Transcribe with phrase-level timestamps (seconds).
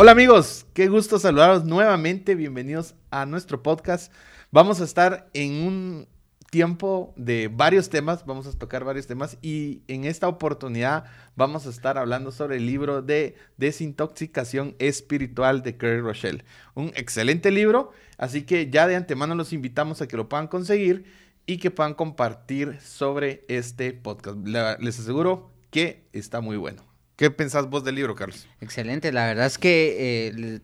[0.00, 4.12] Hola amigos, qué gusto saludaros nuevamente, bienvenidos a nuestro podcast.
[4.52, 6.08] Vamos a estar en un
[6.52, 11.70] tiempo de varios temas, vamos a tocar varios temas y en esta oportunidad vamos a
[11.70, 16.44] estar hablando sobre el libro de desintoxicación espiritual de Kerry Rochelle.
[16.76, 21.06] Un excelente libro, así que ya de antemano los invitamos a que lo puedan conseguir
[21.44, 24.38] y que puedan compartir sobre este podcast.
[24.46, 26.87] Les aseguro que está muy bueno.
[27.18, 28.46] ¿Qué pensás vos del libro, Carlos?
[28.60, 30.60] Excelente, la verdad es que eh,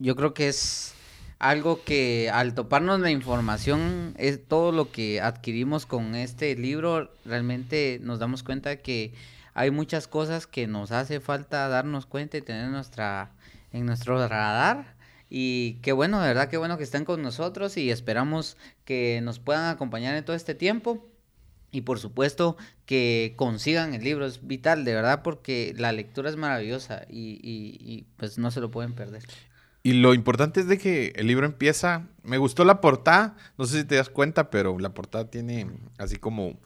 [0.00, 0.92] yo creo que es
[1.38, 8.00] algo que al toparnos la información, es todo lo que adquirimos con este libro, realmente
[8.02, 9.14] nos damos cuenta que
[9.54, 13.30] hay muchas cosas que nos hace falta darnos cuenta y tener nuestra,
[13.72, 14.96] en nuestro radar.
[15.30, 19.38] Y qué bueno, de verdad, qué bueno que estén con nosotros y esperamos que nos
[19.38, 21.07] puedan acompañar en todo este tiempo.
[21.70, 26.36] Y por supuesto que consigan el libro, es vital, de verdad, porque la lectura es
[26.36, 29.22] maravillosa y, pues no se lo pueden perder.
[29.82, 33.80] Y lo importante es de que el libro empieza, me gustó la portada, no sé
[33.80, 35.66] si te das cuenta, pero la portada tiene
[35.98, 36.58] así como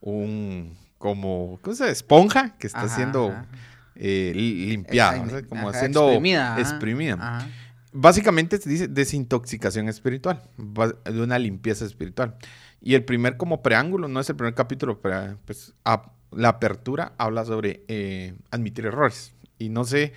[0.00, 3.34] un, como, ¿cómo se Esponja que está siendo
[3.96, 6.10] eh, limpiada, como haciendo
[6.58, 7.46] exprimida.
[7.92, 12.36] Básicamente se dice desintoxicación espiritual, de una limpieza espiritual.
[12.80, 15.74] Y el primer como preámbulo, no es el primer capítulo, pero pues,
[16.30, 19.34] la apertura habla sobre eh, admitir errores.
[19.58, 20.12] Y no sé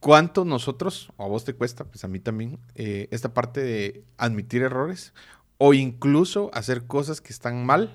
[0.00, 4.04] cuánto nosotros, o a vos te cuesta, pues a mí también, eh, esta parte de
[4.18, 5.12] admitir errores
[5.58, 7.94] o incluso hacer cosas que están mal,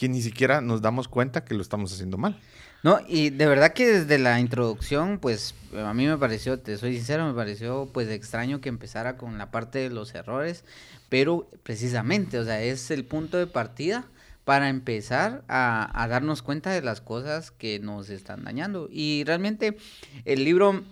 [0.00, 2.40] que ni siquiera nos damos cuenta que lo estamos haciendo mal.
[2.82, 6.96] No, y de verdad que desde la introducción, pues a mí me pareció, te soy
[6.96, 10.64] sincero, me pareció pues extraño que empezara con la parte de los errores,
[11.10, 14.06] pero precisamente, o sea, es el punto de partida
[14.46, 18.88] para empezar a, darnos cuenta de las cosas que nos están dañando.
[18.90, 19.76] Y realmente
[20.24, 20.82] el libro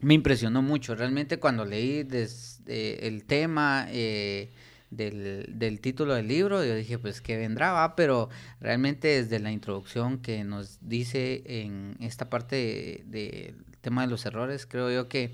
[0.00, 3.86] me impresionó mucho, realmente cuando leí desde el tema...
[3.90, 4.50] Eh,
[4.90, 8.28] del, del, título del libro, yo dije, pues que vendrá, va, pero
[8.60, 14.66] realmente desde la introducción que nos dice en esta parte del tema de los errores,
[14.66, 15.32] creo yo que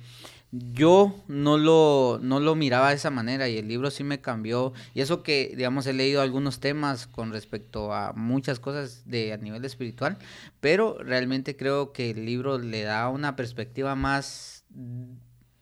[0.52, 4.72] yo no lo, no lo miraba de esa manera y el libro sí me cambió.
[4.94, 9.36] Y eso que, digamos, he leído algunos temas con respecto a muchas cosas de a
[9.36, 10.18] nivel espiritual,
[10.60, 14.64] pero realmente creo que el libro le da una perspectiva más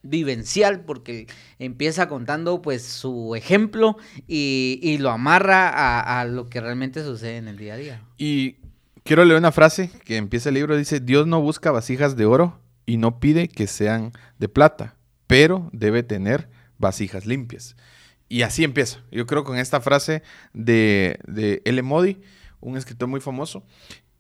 [0.05, 1.27] vivencial porque
[1.59, 3.97] empieza contando pues su ejemplo
[4.29, 8.03] y, lo amarra a, lo que realmente sucede en el día a día.
[8.17, 8.57] Y
[9.03, 12.61] quiero leer una frase que empieza el libro, dice, Dios no busca vasijas de oro
[12.87, 16.49] y no pide que sean de plata, pero debe tener
[16.79, 17.77] vasijas limpias.
[18.29, 19.01] Y así empieza.
[19.11, 20.23] Yo creo con esta frase
[20.53, 21.83] de, de L.
[21.83, 22.21] Modi,
[22.61, 23.65] un escritor muy famoso,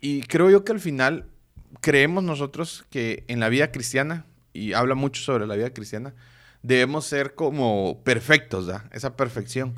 [0.00, 1.26] y creo yo que al final
[1.80, 6.14] creemos nosotros que en la vida cristiana y habla mucho sobre la vida cristiana,
[6.62, 8.88] debemos ser como perfectos, ¿da?
[8.92, 9.74] esa perfección.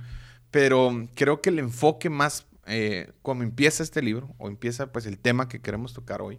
[0.53, 5.19] Pero creo que el enfoque más, eh, como empieza este libro, o empieza pues el
[5.19, 6.39] tema que queremos tocar hoy,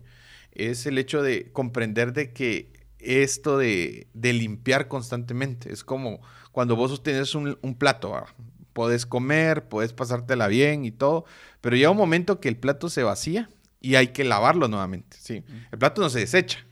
[0.53, 6.21] es el hecho de comprender de que esto de, limpiar constantemente, es como
[6.51, 8.25] cuando vos tienes un, un plato, ¿va?
[8.77, 11.25] podés comer, podés pasártela bien y todo,
[11.61, 13.49] pero llega un momento que el plato se vacía
[13.81, 15.43] y hay que lavarlo nuevamente, ¿sí?
[15.71, 16.63] El plato no se desecha,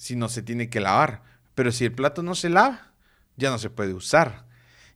[0.00, 1.22] si no se tiene que lavar.
[1.54, 2.94] Pero si el plato no se lava,
[3.36, 4.46] ya no se puede usar.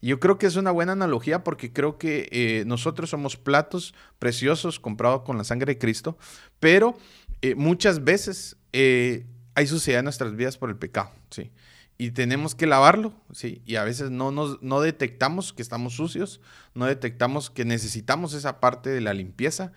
[0.00, 4.81] Yo creo que es una buena analogía porque creo que eh, nosotros somos platos preciosos
[4.81, 6.16] comprados con la sangre de Cristo,
[6.59, 6.97] pero
[7.42, 11.53] eh, muchas veces eh, hay suciedad en nuestras vidas por el pecado, ¿sí?
[11.98, 13.60] Y tenemos que lavarlo, ¿sí?
[13.66, 16.41] Y a veces no, nos, no detectamos que estamos sucios,
[16.75, 19.72] no detectamos que necesitamos esa parte de la limpieza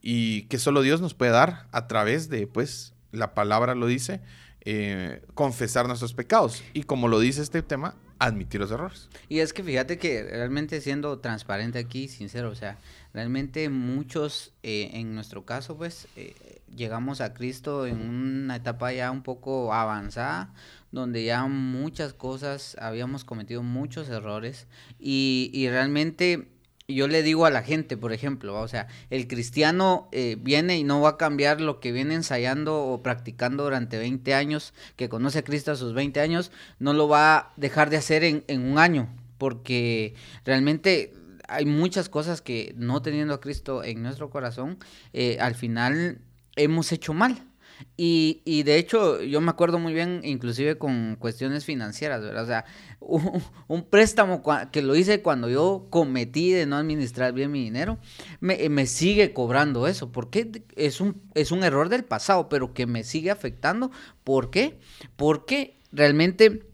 [0.00, 4.20] y que solo Dios nos puede dar a través de, pues, la palabra lo dice,
[4.64, 6.62] eh, confesar nuestros pecados.
[6.72, 9.08] Y como lo dice este tema, admitir los errores.
[9.28, 12.78] Y es que fíjate que realmente siendo transparente aquí, sincero, o sea,
[13.12, 19.10] realmente muchos, eh, en nuestro caso, pues, eh, llegamos a Cristo en una etapa ya
[19.10, 20.54] un poco avanzada,
[20.92, 24.68] donde ya muchas cosas, habíamos cometido muchos errores
[25.00, 26.51] y, y realmente
[26.94, 30.84] yo le digo a la gente, por ejemplo, o sea, el cristiano eh, viene y
[30.84, 35.40] no va a cambiar lo que viene ensayando o practicando durante 20 años, que conoce
[35.40, 38.78] a Cristo a sus 20 años, no lo va a dejar de hacer en, un
[38.78, 39.08] año,
[39.38, 41.12] porque realmente
[41.48, 44.78] hay muchas cosas que no teniendo a Cristo en nuestro corazón,
[45.12, 46.18] eh, al final
[46.56, 47.51] hemos hecho mal.
[47.96, 52.44] Y, y, de hecho, yo me acuerdo muy bien, inclusive con cuestiones financieras, ¿verdad?
[52.44, 52.64] O sea,
[53.68, 57.98] un, préstamo que lo hice cuando yo cometí de no administrar bien mi dinero,
[58.40, 60.12] me, me, sigue cobrando eso.
[60.12, 63.90] porque Es un, es un error del pasado, pero que me sigue afectando.
[64.24, 64.78] ¿Por qué?
[65.16, 66.66] Porque realmente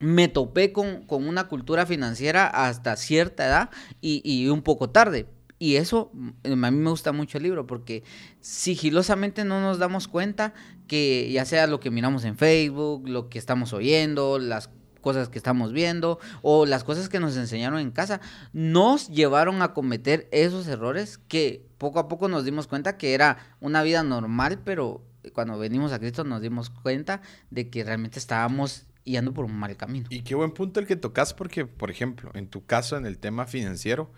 [0.00, 3.70] me topé con, una cultura financiera hasta cierta edad
[4.00, 5.26] y, un poco tarde.
[5.62, 8.02] Y eso, mm, a mí me gusta mucho el libro porque
[8.40, 10.54] sigilosamente no nos damos cuenta
[10.88, 14.70] que ya sea lo que miramos en Facebook, lo que estamos oyendo, las
[15.02, 18.22] cosas que estamos viendo o las cosas que nos enseñaron en casa,
[18.54, 23.36] nos llevaron a cometer esos errores que poco a poco nos dimos cuenta que era
[23.60, 25.04] una vida normal, pero
[25.34, 27.20] cuando venimos a Cristo nos dimos cuenta
[27.50, 30.06] de que realmente estábamos yendo por un mal camino.
[30.08, 33.18] Y qué buen punto el que tocas porque, por ejemplo, en tu caso, en el
[33.18, 34.10] tema financiero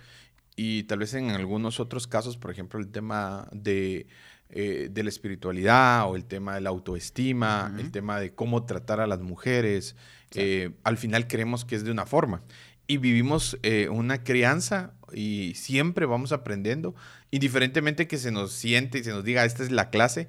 [0.56, 4.06] y tal vez en algunos otros casos, por ejemplo, el tema de,
[4.50, 9.00] eh, de la espiritualidad o el tema de la autoestima, el tema de cómo tratar
[9.00, 9.96] a las mujeres,
[10.34, 12.42] eh, al final creemos que es de una forma.
[12.86, 16.94] Y vivimos eh, una crianza y siempre vamos aprendiendo,
[17.30, 20.28] indiferentemente que se nos siente y se nos diga, esta es la clase,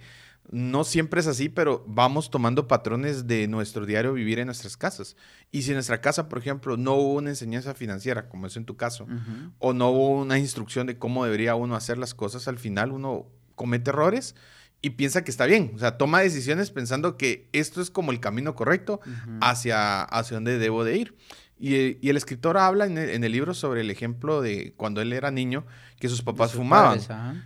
[0.52, 5.16] no siempre es así, pero vamos tomando patrones de nuestro diario vivir en nuestras casas.
[5.52, 8.66] Y si en nuestra casa, por ejemplo, no hubo una enseñanza financiera, como es en
[8.66, 9.08] tu caso,
[9.60, 13.28] o no hubo una instrucción de cómo debería uno hacer las cosas, al final uno
[13.56, 14.36] comete errores
[14.82, 15.72] y piensa que está bien.
[15.76, 19.00] O sea, toma decisiones pensando que esto es como el camino correcto
[19.40, 21.16] hacia, hacia donde debo de ir.
[21.60, 25.66] Y, el escritor habla en el, libro sobre el ejemplo de cuando él era niño,
[25.98, 27.00] que sus papás fumaban.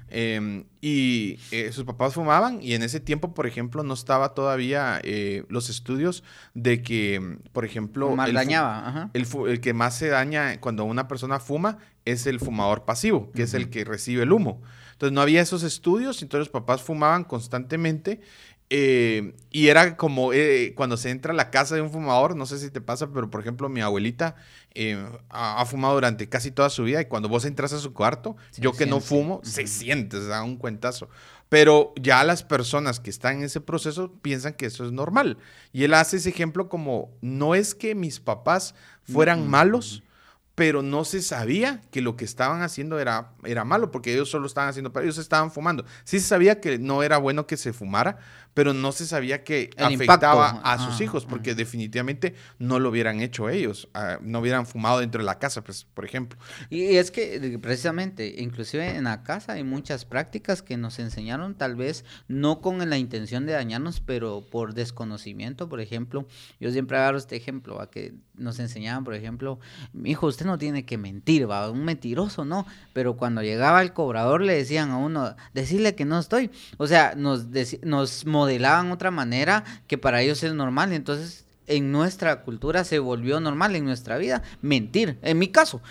[0.10, 5.00] Em, y eh, sus papás fumaban y en ese tiempo, por ejemplo, no estaba todavía
[5.04, 6.24] eh, los estudios
[6.54, 8.16] de que, por ejemplo...
[8.16, 9.12] Más dañaba.
[9.14, 13.54] El, que más se daña cuando una persona fuma es el fumador pasivo, que es
[13.54, 14.62] el que recibe el humo.
[14.94, 18.22] Entonces no había esos estudios, entonces los papás fumaban constantemente
[18.70, 22.46] eh, y era como eh, cuando se entra a la casa de un fumador, no
[22.46, 24.36] sé si te pasa, pero por ejemplo mi abuelita
[24.74, 28.36] eh, ha, fumado durante casi toda su vida y cuando vos entras a su cuarto,
[28.58, 31.10] yo que no fumo, se siente, se da un cuentazo.
[31.48, 35.38] Pero ya las personas que están en ese proceso piensan que eso es normal.
[35.72, 40.04] Y él hace ese ejemplo como, no es que mis papás fueran malos,
[40.58, 44.48] pero no se sabía que lo que estaban haciendo era, era malo, porque ellos solo
[44.48, 45.86] estaban haciendo, ellos estaban fumando.
[46.04, 48.18] Sí se sabía que no era bueno que se fumara,
[48.58, 53.50] pero no se sabía que afectaba a sus hijos, porque definitivamente no lo hubieran hecho
[53.50, 56.40] ellos, ah, no hubieran fumado dentro de la casa, pues, por ejemplo.
[56.72, 61.76] Y es que precisamente, inclusive en la casa hay muchas prácticas que nos enseñaron, tal
[61.76, 66.26] vez no con la intención de dañarnos, pero por desconocimiento, por ejemplo,
[66.60, 69.60] yo siempre agarro este ejemplo, a que nos enseñaban, por ejemplo,
[69.94, 73.94] mi hijo, usted no tiene que mentir, va, un mentiroso, no, pero cuando llegaba el
[73.94, 77.46] cobrador le decían a uno, decirle que no estoy, o sea, nos,
[77.84, 83.42] nos modelaban otra manera que para ellos es normal, entonces en nuestra cultura se volvió
[83.42, 85.18] normal en nuestra vida mentir.
[85.22, 85.82] En mi caso,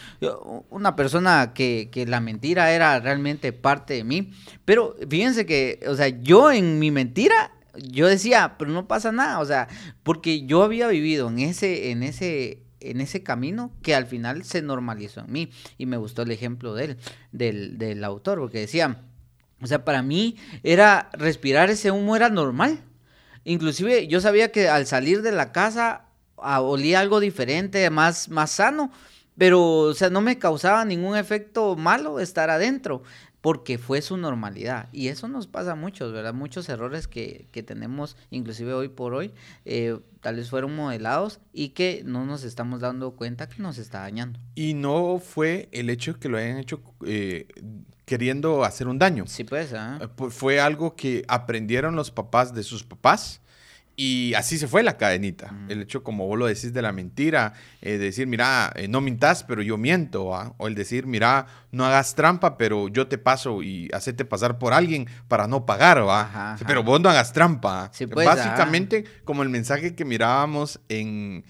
[0.71, 4.33] una persona que, que, la mentira era realmente parte de mí.
[4.65, 9.39] Pero fíjense que, o sea, yo en mi mentira, yo decía, pero no pasa nada.
[9.41, 9.69] O sea,
[10.03, 14.63] porque yo había vivido en ese, en ese, en ese camino que al final se
[14.63, 15.51] normalizó en mí.
[15.77, 16.97] Y me gustó el ejemplo de él,
[17.33, 19.03] del, del autor, porque decía
[19.61, 22.81] o sea, para mí era respirar ese humo era normal.
[23.45, 26.07] Inclusive yo sabía que al salir de la casa
[26.37, 28.91] olía algo diferente, más, más sano,
[29.39, 33.03] pero o sea, no me causaba ningún efecto malo estar adentro,
[33.41, 34.89] porque fue su normalidad.
[34.93, 36.35] Y eso nos pasa a muchos, ¿verdad?
[36.35, 39.33] Muchos errores que, que tenemos, inclusive hoy por hoy,
[39.65, 44.01] eh, tal vez fueron modelados y que no nos estamos dando cuenta que nos está
[44.01, 44.41] dañando.
[44.57, 47.47] Y no fue el hecho que lo hayan hecho eh,
[48.07, 49.25] queriendo hacer un daño.
[49.27, 49.75] Sí, pues.
[50.31, 53.43] Fue algo que aprendieron los papás de sus papás.
[53.99, 55.55] Y así se fue la cadenita.
[55.71, 59.43] El hecho, como vos lo decís, de la mentira, eh, decir, mira, eh, no mintas,
[59.43, 60.27] pero yo miento.
[60.59, 64.75] O el decir, mira, no hagas trampa, pero yo te paso y hacerte pasar por
[64.75, 66.59] alguien para no pagar, ¿va?
[66.67, 67.91] Pero vos no hagas trampa.
[68.13, 71.47] Pues, Básicamente, como el mensaje que mirábamos en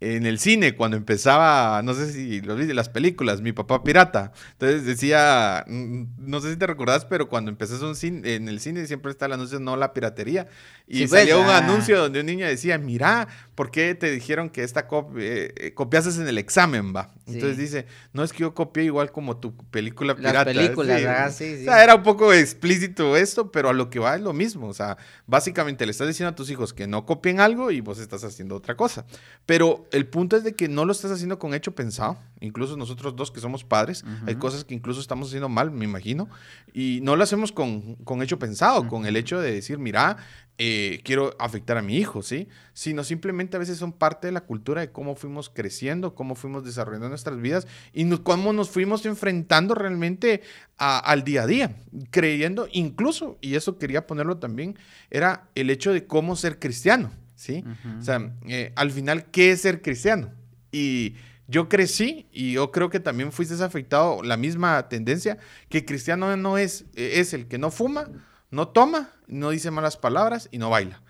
[0.00, 4.32] en el cine cuando empezaba, no sé si lo viste, las películas, Mi Papá Pirata.
[4.52, 8.60] Entonces decía, mm, no sé si te recordás, pero cuando empezás un cine, en el
[8.60, 10.48] cine siempre está el anuncio no la piratería.
[10.86, 11.58] Y salió pues, un ah.
[11.58, 16.18] anuncio donde un niño decía, mira, ¿por qué te dijeron que esta copia, eh, copiases
[16.18, 17.10] en el examen, va?
[17.26, 20.44] Entonces dice, no es que yo copié igual como tu película pirata.
[20.44, 23.98] Las películas, ah, sí, O sea, era un poco explícito esto, pero a lo que
[23.98, 24.68] va es lo mismo.
[24.68, 27.98] O sea, básicamente le estás diciendo a tus hijos que no copien algo y vos
[27.98, 29.06] estás haciendo otra cosa.
[29.44, 32.18] Pero el punto es de que no lo estás haciendo con hecho pensado.
[32.40, 36.28] Incluso nosotros dos que somos padres, hay cosas que incluso estamos haciendo mal, me imagino.
[36.72, 40.18] Y no lo hacemos con, con hecho pensado, con el hecho de decir, mira,
[40.58, 42.48] eh, quiero afectar a mi hijo, ¿sí?
[42.72, 46.64] Sino simplemente a veces son parte de la cultura de cómo fuimos creciendo, cómo fuimos
[46.64, 50.40] desarrollando nuestras vidas y cómo nos fuimos enfrentando realmente
[50.78, 51.76] al día a día,
[52.10, 54.78] creyendo incluso, y eso quería ponerlo también,
[55.10, 57.10] era el hecho de cómo ser cristiano.
[57.36, 57.64] ¿Sí?
[57.98, 60.32] O sea, eh, al final, ¿qué es ser cristiano?
[60.72, 61.14] Y
[61.46, 65.38] yo crecí y yo creo que también fuiste afectado la misma tendencia,
[65.68, 68.08] que cristiano no es, eh, es el que no fuma,
[68.50, 71.02] no toma, no dice malas palabras y no baila.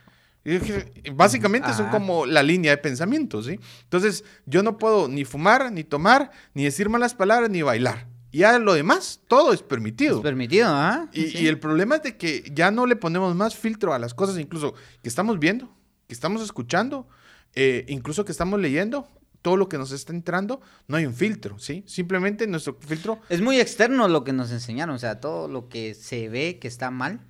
[1.14, 3.58] básicamente son como la línea de pensamiento, ¿sí?
[3.84, 8.06] Entonces, yo no puedo ni fumar, ni tomar, ni decir malas palabras, ni bailar.
[8.30, 10.16] Y ya lo demás, todo es permitido.
[10.16, 11.08] Es permitido, ¿ah?
[11.12, 14.12] Y, y, el problema es de que ya no le ponemos más filtro a las
[14.12, 15.75] cosas, incluso que estamos viendo,
[16.06, 17.08] que estamos escuchando,
[17.54, 19.08] eh, incluso que estamos leyendo,
[19.42, 21.84] todo lo que nos está entrando, no hay un filtro, ¿sí?
[21.86, 23.20] Simplemente nuestro filtro...
[23.28, 26.66] Es muy externo lo que nos enseñaron, o sea, todo lo que se ve que
[26.66, 27.20] está mal,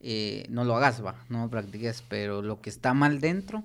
[0.00, 3.64] eh, no lo hagas, va, no lo practiques, pero lo que está mal dentro,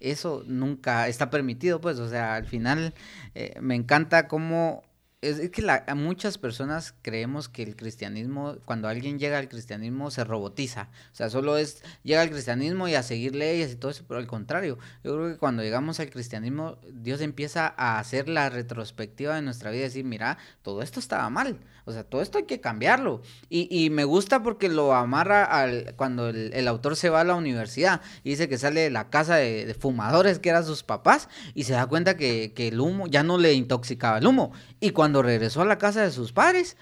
[0.00, 2.94] eso nunca está permitido, pues, o sea, al final
[3.34, 4.82] eh, me encanta cómo
[5.22, 10.24] es, que la, muchas personas creemos que el cristianismo, cuando alguien llega al cristianismo, se
[10.24, 10.88] robotiza.
[11.12, 14.18] O sea, solo es, llega al cristianismo y a seguir leyes y todo eso, pero
[14.18, 19.34] al contrario, yo creo que cuando llegamos al cristianismo, Dios empieza a hacer la retrospectiva
[19.34, 21.58] de nuestra vida y decir, mira, todo esto estaba mal.
[21.90, 23.20] O sea, todo esto hay que cambiarlo.
[23.50, 27.34] Y, y me gusta porque lo amarra al, cuando el, autor se va a la
[27.34, 31.64] universidad y dice que sale de la casa de, fumadores que eran sus papás y
[31.64, 34.52] se da cuenta que, que el humo ya no le intoxicaba el humo.
[34.80, 36.76] Y cuando cuando regresó a la casa de sus padres,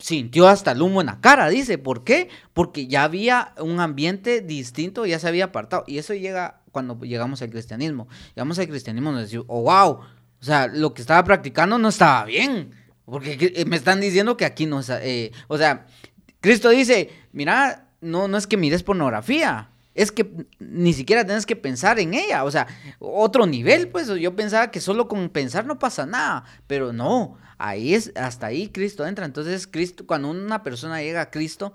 [0.00, 1.78] sintió hasta el humo en la cara, dice.
[1.78, 2.28] ¿Por qué?
[2.52, 5.84] Porque ya había un ambiente distinto, ya se había apartado.
[5.86, 8.08] Y eso llega cuando llegamos al cristianismo.
[8.34, 10.00] Llegamos al cristianismo y nos decimos, oh, wow,
[10.40, 12.72] o sea, lo que estaba practicando no estaba bien.
[13.04, 14.80] Porque eh, me están diciendo que aquí no.
[14.88, 15.86] Eh, o sea,
[16.40, 19.70] Cristo dice, mira, no, no es que mires pornografía.
[19.94, 22.44] Es que ni siquiera tienes que pensar en ella.
[22.44, 22.66] O sea,
[22.98, 26.44] otro nivel, pues yo pensaba que solo con pensar no pasa nada.
[26.66, 29.24] Pero no, Ahí es, hasta ahí Cristo entra.
[29.24, 31.72] Entonces, Cristo, cuando una persona llega a Cristo,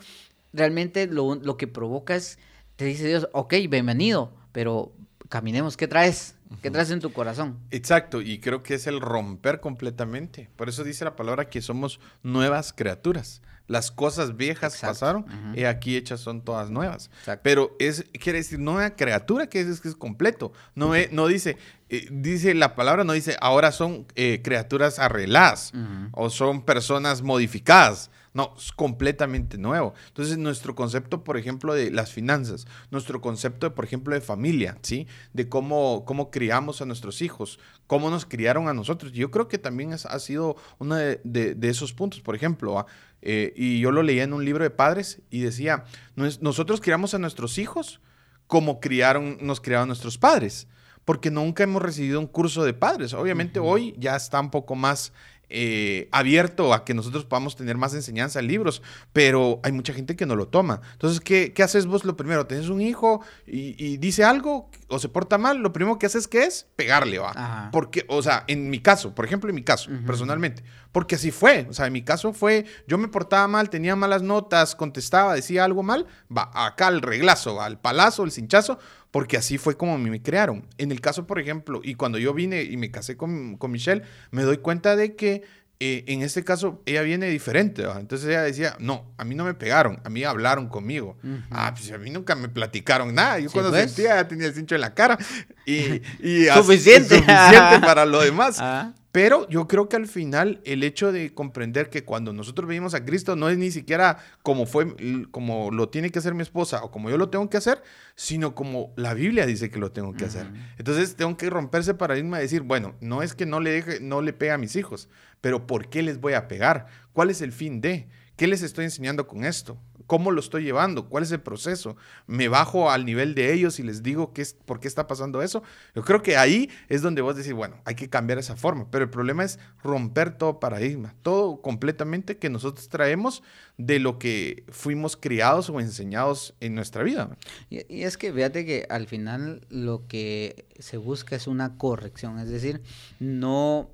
[0.53, 2.37] realmente lo, lo que provoca es,
[2.75, 4.91] te dice Dios, ok, bienvenido, pero
[5.29, 6.35] caminemos, ¿qué traes?
[6.61, 7.59] ¿Qué traes en tu corazón?
[7.71, 10.49] Exacto, y creo que es el romper completamente.
[10.55, 13.41] Por eso dice la palabra que somos nuevas criaturas.
[13.67, 15.25] Las cosas viejas pasaron
[15.55, 17.11] y aquí hechas son todas nuevas.
[17.43, 20.51] Pero es quiere decir nueva criatura que es, que es completo.
[20.73, 21.55] No, no dice,
[21.87, 25.71] eh, dice la palabra, no dice ahora son eh, criaturas arregladas
[26.13, 28.09] o son personas modificadas.
[28.33, 29.93] No, es completamente nuevo.
[30.07, 35.07] Entonces, nuestro concepto, por ejemplo, de las finanzas, nuestro concepto, por ejemplo, de familia, ¿sí?
[35.33, 39.13] De cómo, cómo criamos a nuestros hijos, cómo nos criaron a nosotros.
[39.13, 42.21] Yo creo que también ha sido uno de, esos puntos.
[42.21, 42.85] Por ejemplo,
[43.21, 47.19] eh, y yo lo leía en un libro de padres y decía, nosotros criamos a
[47.19, 47.99] nuestros hijos
[48.45, 50.67] como criaron, nos criaron nuestros padres
[51.09, 53.15] porque nunca hemos recibido un curso de padres.
[53.15, 55.11] Obviamente hoy ya está un poco más
[55.49, 58.81] eh, abierto a que nosotros podamos tener más enseñanza en libros,
[59.13, 60.81] pero hay mucha gente que no lo toma.
[60.93, 62.45] Entonces, ¿qué, qué haces vos lo primero?
[62.45, 66.43] Tienes un hijo y, dice algo o se porta mal, lo primero que haces que
[66.43, 67.69] es pegarle, va.
[67.71, 71.67] Porque, o sea, en mi caso, por ejemplo, en mi caso, personalmente, porque así fue,
[71.69, 75.63] o sea, en mi caso fue, yo me portaba mal, tenía malas notas, contestaba, decía
[75.63, 78.79] algo mal, va, acá al reglazo, va, al palazo, el cinchazo,
[79.11, 80.67] porque así fue como me crearon.
[80.77, 84.03] En el caso, por ejemplo, y cuando yo vine y me casé con, con Michelle,
[84.31, 85.43] me doy cuenta de que
[85.81, 87.83] eh, en este caso ella viene diferente.
[87.83, 91.17] Entonces ella decía, no, a mí no me pegaron, a mí hablaron conmigo.
[91.49, 93.39] Ah, pues a mí nunca me platicaron nada.
[93.39, 93.91] Yo cuando pues.
[93.91, 95.17] sentía ya tenía el cincho en la cara.
[95.65, 97.19] Y, y suficiente.
[97.19, 98.57] suficiente para lo demás.
[98.59, 98.93] Ah.
[99.11, 103.05] Pero yo creo que al final el hecho de comprender que cuando nosotros venimos a
[103.05, 104.95] Cristo no es ni siquiera como fue
[105.31, 107.81] como lo tiene que hacer mi esposa o como yo lo tengo que hacer,
[108.15, 110.47] sino como la Biblia dice que lo tengo que hacer.
[110.77, 114.21] Entonces tengo que romperse paradigma y decir, bueno, no es que no le deje no
[114.21, 115.09] le pegue a mis hijos,
[115.41, 116.85] pero ¿por qué les voy a pegar?
[117.13, 118.07] ¿Cuál es el fin de?
[118.39, 119.77] ¿Qué les estoy enseñando con esto?
[120.07, 121.09] ¿Cómo lo estoy llevando?
[121.09, 121.97] ¿Cuál es el proceso?
[122.25, 125.41] ¿Me bajo al nivel de ellos y les digo qué es, por qué está pasando
[125.41, 125.61] eso?
[125.93, 129.03] Yo creo que ahí es donde vos decís, bueno, hay que cambiar esa forma, pero
[129.03, 133.43] el problema es romper todo paradigma, todo completamente que nosotros traemos
[133.77, 137.37] de lo que fuimos criados o enseñados en nuestra vida.
[137.69, 142.39] Y, y es que fíjate que al final lo que se busca es una corrección,
[142.39, 142.81] es decir,
[143.19, 143.89] no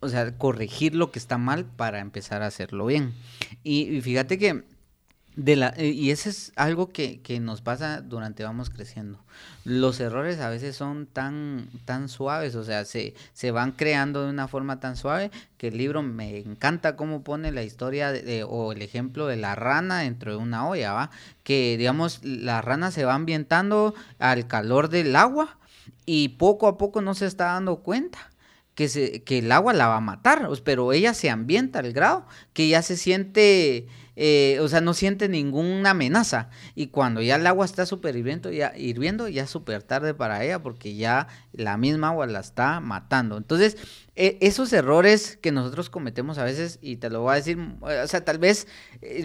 [0.00, 3.14] o sea, corregir lo que está mal para empezar a hacerlo bien.
[3.62, 4.64] y fíjate que
[5.38, 9.20] de la, eh, y eso es algo que, que, nos pasa durante vamos creciendo.
[9.64, 14.30] Los errores a veces son tan, tan suaves, o sea, se, se van creando de
[14.30, 18.72] una forma tan suave que el libro me encanta cómo pone la historia de, o
[18.72, 21.10] el ejemplo de la rana dentro de una olla, ¿va?
[21.44, 25.56] Que, digamos, la rana se va ambientando al calor del agua
[26.04, 28.18] y poco a poco no se está dando cuenta.
[28.78, 32.28] Que, se, que el agua la va a matar, pero ella se ambienta al grado
[32.52, 33.88] que ya se siente
[34.20, 36.50] eh, o sea, no siente ninguna amenaza.
[36.74, 40.44] Y cuando ya el agua está súper hirviendo, ya, hirviendo, ya es súper tarde para
[40.44, 43.36] ella porque ya la misma agua la está matando.
[43.36, 43.76] Entonces,
[44.16, 48.06] e, esos errores que nosotros cometemos a veces, y te lo voy a decir, o
[48.08, 48.66] sea, tal vez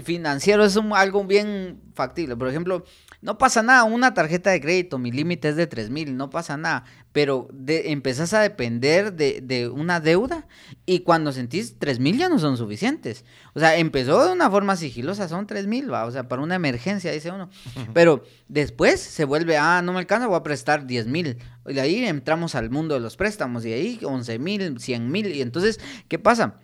[0.03, 2.35] financiero es algo bien factible.
[2.35, 2.85] Por ejemplo,
[3.23, 6.57] no pasa nada, una tarjeta de crédito, mi límite es de 3 mil, no pasa
[6.57, 6.83] nada.
[7.13, 10.45] Pero de, empezás a depender de, una deuda
[10.85, 13.23] y cuando sentís 3 mil ya no son suficientes.
[13.53, 17.11] O sea, empezó de una forma sigilosa, son 3 mil, o sea, para una emergencia,
[17.11, 17.49] dice uno.
[17.93, 21.37] Pero después se vuelve, ah, no me alcanza, voy a prestar 10 mil.
[21.67, 25.27] Y ahí entramos al mundo de los préstamos y ahí 11 mil, 100 mil.
[25.33, 26.59] Y entonces, ¿qué pasa?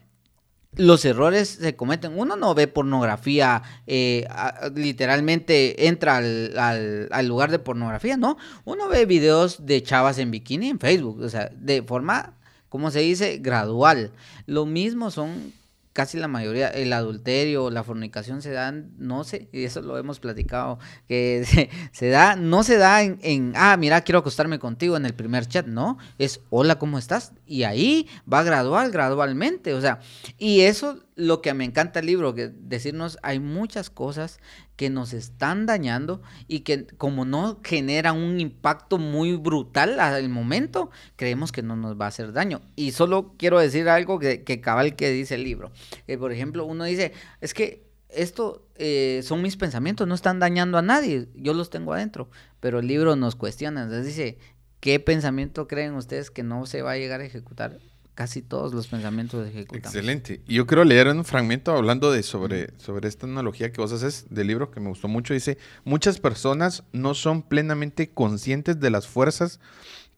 [0.75, 2.17] los errores se cometen.
[2.17, 4.27] Uno no ve pornografía, eh,
[4.75, 8.37] literalmente entra al, lugar de pornografía, ¿no?
[8.65, 12.33] Uno ve videos de chavas en bikini en Facebook, o sea, de forma,
[12.69, 14.11] como se dice, gradual.
[14.45, 15.53] Lo mismo son
[15.99, 20.21] casi la mayoría, el adulterio, la fornicación se dan, no sé, y eso lo hemos
[20.21, 20.79] platicado,
[21.09, 21.43] que
[21.91, 25.67] se, da, no se da en, ah, mira, quiero acostarme contigo en el primer chat,
[25.67, 27.33] no, es hola, ¿cómo estás?
[27.45, 29.99] Y ahí va gradual, gradualmente, o sea,
[30.37, 34.39] y eso lo que me encanta el libro, que decirnos hay muchas cosas
[34.79, 40.89] que nos están dañando y que como no generan un impacto muy brutal al momento,
[41.17, 42.61] creemos que no nos va a hacer daño.
[42.77, 45.73] Y solo quiero decir algo que, cabal que dice el libro.
[46.07, 50.77] Que por ejemplo, uno dice, es que esto eh, son mis pensamientos, no están dañando
[50.77, 52.29] a nadie, yo los tengo adentro,
[52.61, 54.37] pero el libro nos cuestiona, entonces dice,
[54.79, 57.79] ¿qué pensamiento creen ustedes que no se va a llegar a ejecutar?
[58.19, 59.95] Casi todos los pensamientos ejecutamos.
[59.95, 60.41] Excelente.
[60.45, 64.25] Y yo quiero leer un fragmento hablando de sobre, sobre esta analogía que vos haces
[64.29, 65.33] del libro que me gustó mucho.
[65.33, 69.61] Dice, muchas personas no son plenamente conscientes de las fuerzas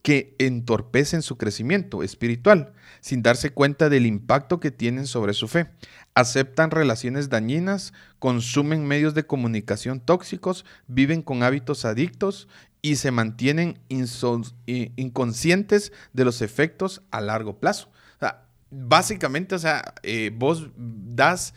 [0.01, 5.69] que entorpecen su crecimiento espiritual, sin darse cuenta del impacto que tienen sobre su fe.
[6.15, 12.47] Aceptan relaciones dañinas, consumen medios de comunicación tóxicos, viven con hábitos adictos
[12.81, 17.91] y se mantienen inconscientes de los efectos a largo plazo.
[18.73, 21.53] básicamente, o sea, eh, vos das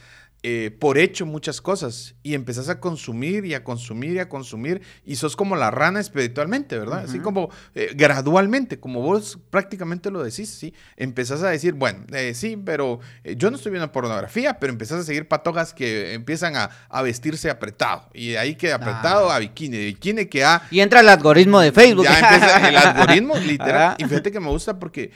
[0.46, 4.83] eh, por hecho muchas cosas y empezás a consumir y a consumir y a consumir
[5.02, 7.04] y sos como la rana espiritualmente, ¿verdad?
[7.04, 10.74] Así como eh, gradualmente, como vos prácticamente lo decís, ¿sí?
[10.98, 13.00] Empezás a decir, bueno, eh, sí, pero
[13.38, 16.68] yo no estoy viendo pornografía, pero empezás a seguir patojas que empiezan a,
[17.02, 19.37] vestirse apretado y de ahí que apretado ah.
[19.37, 20.61] a bikini, de bikini que a...
[20.70, 22.04] Y entra el algoritmo de Facebook.
[22.04, 23.96] Ya empieza el algoritmo, literal.
[23.96, 25.11] Y fíjate que me gusta porque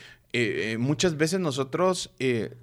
[0.78, 2.10] muchas veces nosotros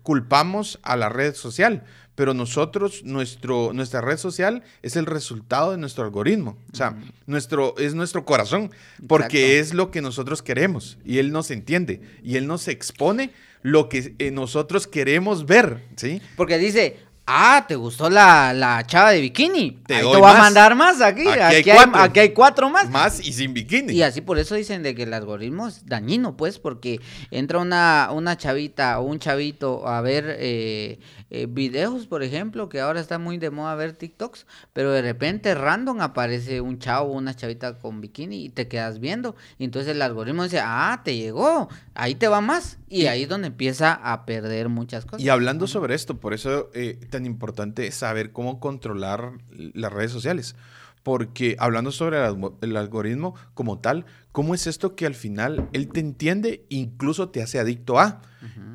[0.04, 1.84] culpamos a la red social
[2.16, 6.58] pero nosotros, nuestro, nuestra red social es el resultado de nuestro algoritmo.
[6.72, 6.98] O sea,
[7.28, 8.72] nuestro, es nuestro corazón,
[9.08, 13.90] porque es lo que nosotros queremos y Él nos entiende y Él nos expone lo
[13.90, 16.22] que eh, nosotros queremos ver, ¿sí?
[16.38, 19.82] Porque dice, Ah, ¿te gustó la, la chava de bikini?
[19.88, 21.28] Te, Ahí te voy a mandar más aquí.
[21.28, 22.70] Aquí, hay cuatro.
[22.70, 22.88] más.
[22.92, 23.94] Más y sin bikini.
[23.94, 28.10] Y así por eso dicen de que el algoritmo es dañino, pues, porque entra una,
[28.12, 31.00] una chavita o un chavito a ver eh,
[31.32, 35.56] eh, videos, por ejemplo, que ahora está muy de moda ver TikToks, pero de repente
[35.56, 39.36] random aparece un chavo o una chavita con bikini y te quedas viendo.
[39.58, 42.78] Y entonces el algoritmo dice, ah, te llegó, ahí te va más.
[42.88, 45.22] Y ahí es donde empieza a perder muchas cosas.
[45.22, 50.56] Y hablando sobre esto, por eso eh, tan importante saber cómo controlar las redes sociales.
[51.02, 52.18] Porque hablando sobre
[52.62, 57.44] el, algoritmo como tal, ¿cómo es esto que al final él te entiende, incluso te
[57.44, 58.22] hace adicto a?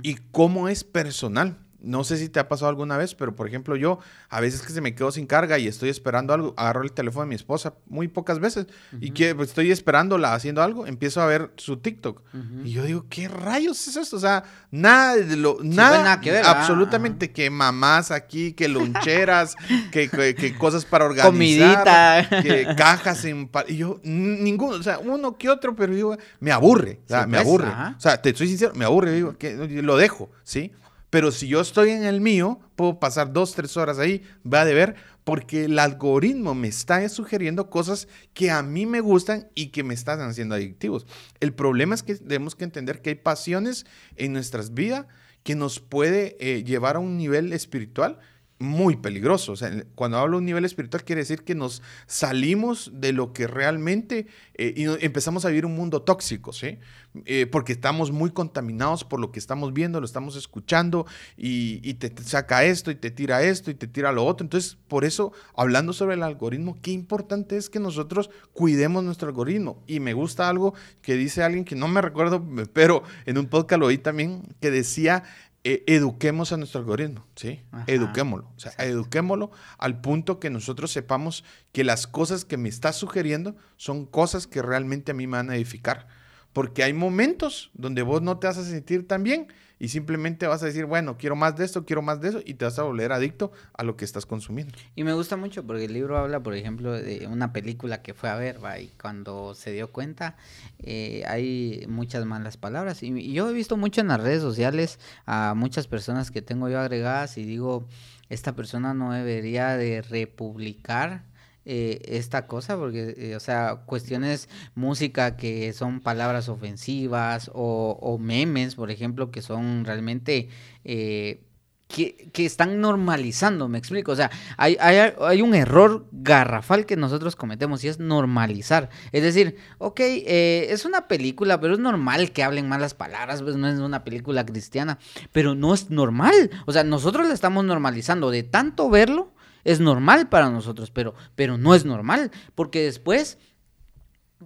[0.02, 3.76] Y cómo es personal no sé si te ha pasado alguna vez, pero por ejemplo
[3.76, 6.92] yo a veces que se me quedo sin carga y estoy esperando algo, agarro el
[6.92, 8.66] teléfono de mi esposa muy pocas veces
[9.00, 12.22] y que pues, estoy esperándola haciendo algo, empiezo a ver su TikTok
[12.64, 14.16] y yo digo, ¿qué rayos es esto?
[14.16, 19.56] O sea, nada de lo, nada, que ver, absolutamente que mamás aquí, que loncheras,
[19.90, 25.36] que, que, cosas para organizar, comidita, que cajas en, y yo ninguno, o sea, uno
[25.36, 28.48] que otro, pero yo me aburre, o sea, me pues, aburre, o sea, te soy
[28.48, 30.72] sincero, me aburre, digo, que lo dejo, ¿sí?
[31.10, 34.64] Pero si yo estoy en el mío, puedo pasar dos, tres horas ahí, va a
[34.64, 34.94] ver,
[35.24, 39.94] porque el algoritmo me está sugiriendo cosas que a mí me gustan y que me
[39.94, 41.06] están haciendo adictivos.
[41.40, 45.06] El problema es que tenemos que entender que hay pasiones en nuestras vidas
[45.42, 48.18] que nos puede eh, llevar a un nivel espiritual
[48.60, 49.52] muy peligroso.
[49.52, 53.32] O sea, cuando hablo de un nivel espiritual quiere decir que nos salimos de lo
[53.32, 56.78] que realmente eh, y empezamos a vivir un mundo tóxico, ¿sí?
[57.24, 62.12] Eh, porque estamos muy contaminados por lo que estamos viendo, lo estamos escuchando y, te,
[62.22, 64.44] saca esto y te tira esto y te tira lo otro.
[64.44, 69.82] Entonces, por eso, hablando sobre el algoritmo, qué importante es que nosotros cuidemos nuestro algoritmo.
[69.86, 72.44] Y me gusta algo que dice alguien que no me recuerdo,
[72.74, 75.24] pero en un podcast lo oí también, que decía
[75.62, 77.62] eh, eduquemos a nuestro algoritmo, ¿sí?
[77.86, 78.50] Eduquémoslo.
[78.56, 83.56] O sea, eduquémoslo al punto que nosotros sepamos que las cosas que me está sugiriendo
[83.76, 86.08] son cosas que realmente a mí me van a edificar.
[86.54, 89.48] Porque hay momentos donde vos no te vas a sentir tan bien
[89.80, 92.54] y simplemente vas a decir, bueno, quiero más de esto, quiero más de eso, y
[92.54, 94.74] te vas a volver adicto a lo que estás consumiendo.
[94.94, 98.28] Y me gusta mucho porque el libro habla, por ejemplo, de una película que fue
[98.28, 100.36] a ver, y cuando se dio cuenta,
[100.80, 103.02] eh, hay muchas malas palabras.
[103.02, 106.78] Y, yo he visto mucho en las redes sociales a muchas personas que tengo yo
[106.78, 107.88] agregadas y digo,
[108.28, 111.22] esta persona no debería de republicar
[111.66, 118.76] eh, esta cosa, porque, eh, o sea, cuestiones música que son palabras ofensivas o, memes,
[118.76, 120.48] por ejemplo, que son realmente...
[120.84, 121.44] Eh,
[121.86, 124.12] que, que, están normalizando, me explico.
[124.12, 128.90] O sea, hay, hay, hay, un error garrafal que nosotros cometemos y es normalizar.
[129.10, 133.66] Es decir, ok, es una película, pero es normal que hablen malas palabras, pues no
[133.66, 135.00] es una película cristiana,
[135.32, 136.52] pero no es normal.
[136.64, 139.32] O sea, nosotros la estamos normalizando de tanto verlo
[139.64, 143.38] es normal para nosotros, pero, pero no es normal, porque después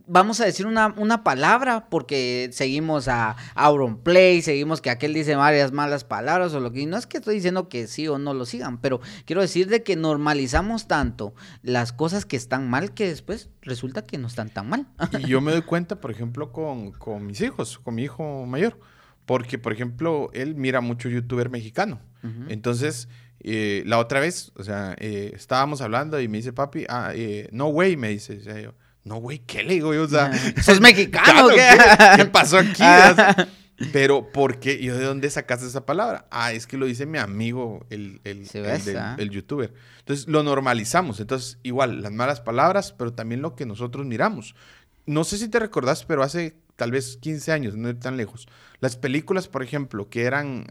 [0.06, 3.36] vamos a decir una, una palabra porque seguimos a
[4.02, 7.36] Play, seguimos que aquel dice varias malas palabras o lo que no es que estoy
[7.36, 11.92] diciendo que sí o no lo sigan, pero quiero decir de que normalizamos tanto las
[11.92, 14.86] cosas que están mal que después resulta que no están tan mal.
[15.18, 18.78] Y yo me doy cuenta, por ejemplo, con, con mis hijos, con mi hijo mayor,
[19.26, 22.00] porque, por ejemplo, él mira mucho youtuber mexicano.
[22.48, 23.08] Entonces,
[23.40, 27.48] eh, la otra vez, o sea, eh, estábamos hablando y me dice, papi, ah, eh,
[27.52, 28.40] no way, me dice.
[29.04, 30.04] no way, ¿qué le digo yo?
[30.04, 31.48] O sea, ¿sos mexicano?
[31.48, 31.76] ¿qué?
[32.16, 32.24] ¿qué?
[32.32, 32.82] pasó aquí?
[33.92, 34.72] Pero, ¿por qué?
[34.80, 36.26] ¿Y de dónde sacaste esa palabra?
[36.30, 38.48] Ah, es que lo dice mi amigo, el, el,
[39.18, 39.74] el, youtuber.
[39.98, 41.18] Entonces, lo normalizamos.
[41.20, 44.54] Entonces, igual, las malas palabras, pero también lo que nosotros miramos.
[45.06, 48.46] No sé si te recordás, pero hace tal vez 15 años, no tan lejos.
[48.80, 50.66] Las películas, por ejemplo, que eran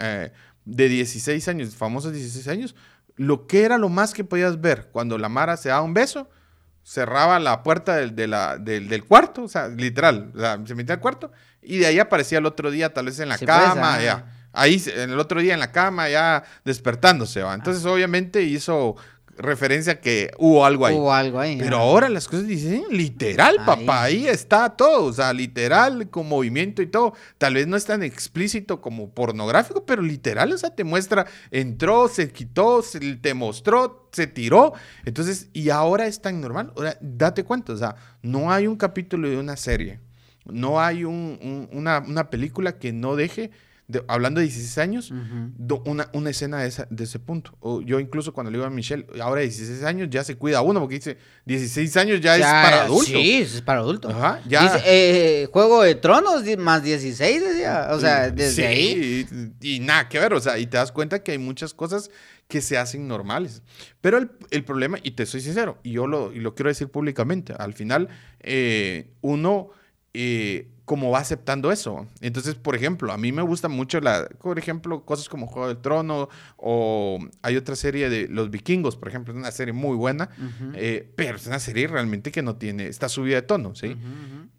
[0.66, 2.76] de 16 años, famosos 16 años,
[3.16, 6.30] lo que era lo más que podías ver cuando la Mara se daba un beso,
[6.84, 11.32] cerraba la puerta del, del, cuarto, o sea, literal, o sea, se metía al cuarto
[11.62, 14.26] y de ahí aparecía el otro día, tal vez en la cama, ya.
[14.56, 17.56] Ahí, en el otro día en la cama, ya despertándose, ¿va?
[17.56, 18.96] Entonces, obviamente hizo
[19.38, 20.96] referencia que hubo algo ahí.
[20.96, 21.58] Hubo algo ahí.
[21.58, 26.82] Pero ahora las cosas dicen literal, papá, ahí está todo, o sea, literal, con movimiento
[26.82, 27.14] y todo.
[27.38, 32.08] Tal vez no es tan explícito como pornográfico, pero literal, o sea, te muestra, entró,
[32.08, 34.74] se quitó, se, te mostró, se tiró.
[35.06, 36.72] Entonces, y ahora es tan normal.
[36.76, 40.00] Ahora, date cuenta, o sea, no hay un capítulo de una serie,
[40.46, 43.52] no hay una, una película que no deje
[44.08, 45.12] hablando de 16 años,
[45.86, 47.56] una, una, escena de, de ese punto.
[47.60, 50.62] O yo incluso cuando le digo a Michelle, ahora de 16 años ya se cuida
[50.62, 53.08] uno, porque dice, 16 años ya, es para adultos.
[53.08, 54.14] Sí, es para adultos.
[54.14, 54.82] Ajá, ya.
[54.86, 57.90] Eh, Juego de Tronos más 16, decía.
[57.92, 59.28] O sea, desde ahí.
[59.62, 62.10] Y, y, nada que ver, o sea, y te das cuenta que hay muchas cosas
[62.48, 63.62] que se hacen normales.
[64.02, 66.88] Pero el, el problema, y te soy sincero, y yo lo, y lo quiero decir
[66.88, 69.70] públicamente, al final eh, uno...
[70.16, 72.08] Eh, como va aceptando eso.
[72.20, 75.78] Entonces, por ejemplo, a mí me gusta mucho, la, por ejemplo, cosas como Juego del
[75.78, 80.30] Trono o hay otra serie de Los Vikingos, por ejemplo, es una serie muy buena,
[80.76, 83.96] eh, pero es una serie realmente que no tiene, está subida de tono, ¿sí?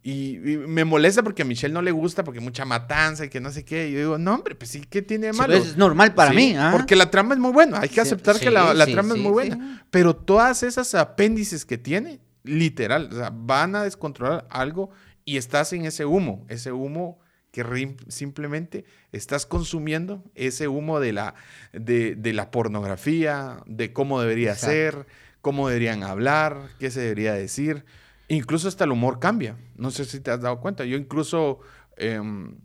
[0.02, 3.50] y, me molesta porque a Michelle no le gusta porque mucha matanza y que no
[3.50, 3.88] sé qué.
[3.88, 5.54] Y yo digo, no, hombre, pues sí, ¿qué tiene de malo?
[5.54, 6.54] es normal para mí.
[6.56, 6.70] ¿ah?
[6.72, 9.32] Porque la trama es muy buena, hay que aceptar que la, la trama es muy
[9.32, 14.90] buena, pero todas esas apéndices que tiene, literal, o sea, van a descontrolar algo
[15.24, 17.18] y estás en ese humo, ese humo
[17.54, 21.34] que simplemente estás consumiendo, ese humo de la,
[21.72, 25.06] de, la pornografía, de cómo debería ser,
[25.40, 27.84] cómo deberían hablar, qué se debería decir.
[28.26, 29.56] Incluso hasta el humor cambia.
[29.76, 30.84] No sé si te has dado cuenta.
[30.84, 31.60] Yo incluso,
[31.96, 32.56] em,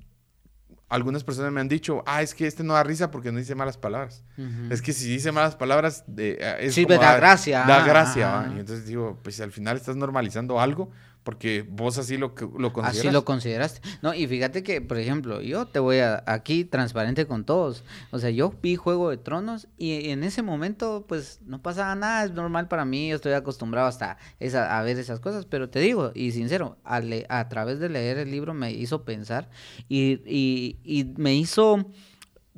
[0.88, 3.54] algunas personas me han dicho, ah, es que este no da risa porque no dice
[3.54, 4.24] malas palabras.
[4.72, 7.64] Es que si dice malas palabras, de, eh, es da gracia.
[7.64, 8.52] Da gracia.
[8.56, 10.90] Y entonces digo, pues al final estás normalizando algo
[11.24, 13.08] porque vos así lo, lo consideraste.
[13.08, 13.82] Así lo consideraste.
[14.02, 17.84] No, y fíjate que, por ejemplo, yo te voy a, aquí transparente con todos.
[18.12, 22.26] O sea, yo vi Juego de Tronos y en ese momento, pues, no pasaba nada,
[22.26, 25.80] es normal para mí, yo estoy acostumbrado hasta esa, a ver esas cosas, pero te
[25.80, 29.50] digo, y sincero, a, a través de leer el libro me hizo pensar
[29.88, 31.92] y, y, y me hizo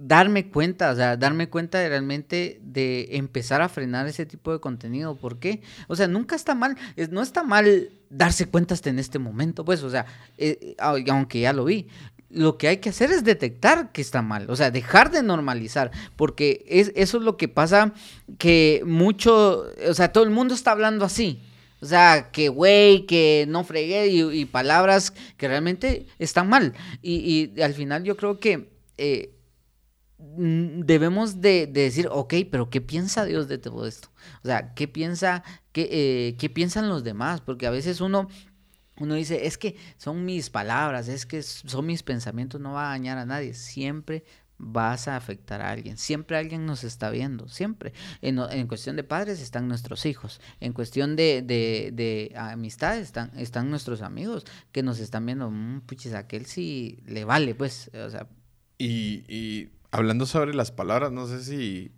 [0.04, 5.16] darme cuenta, o sea, darme cuenta realmente de empezar a frenar ese tipo de contenido.
[5.16, 5.62] ¿Por qué?
[5.88, 6.76] O sea, nunca está mal,
[7.12, 11.54] no está mal darse cuenta hasta en este momento, pues, o sea, eh, aunque ya
[11.54, 11.88] lo vi.
[12.30, 15.92] Lo que hay que hacer es detectar que está mal, o sea, dejar de normalizar,
[16.16, 17.94] porque es, eso es lo que pasa,
[18.38, 21.44] que mucho, o sea, todo el mundo está hablando así,
[21.82, 26.74] o sea, que güey, que no fregué y, palabras que realmente están mal.
[27.02, 29.34] Y, y, al final yo creo que eh,
[30.38, 34.10] debemos de, decir, ok, pero ¿qué piensa Dios de todo esto?
[34.44, 37.42] O sea, ¿qué piensa, qué, eh, qué piensan los demás?
[37.42, 38.28] Porque a veces uno
[38.98, 42.90] uno dice, es que son mis palabras, es que son mis pensamientos, no va a
[42.90, 43.56] dañar a nadie.
[43.56, 44.24] Siempre
[44.60, 45.98] vas a afectar a alguien.
[45.98, 47.94] Siempre alguien nos está viendo, siempre.
[48.22, 50.40] En, en cuestión de padres están nuestros hijos.
[50.60, 55.50] En cuestión de, de, de amistades están, están nuestros amigos que nos están viendo.
[55.50, 57.90] Mmm, puchis, aquel sí le vale, pues.
[57.94, 58.28] O sea.
[58.78, 61.92] Y hablando sobre las palabras, no sé si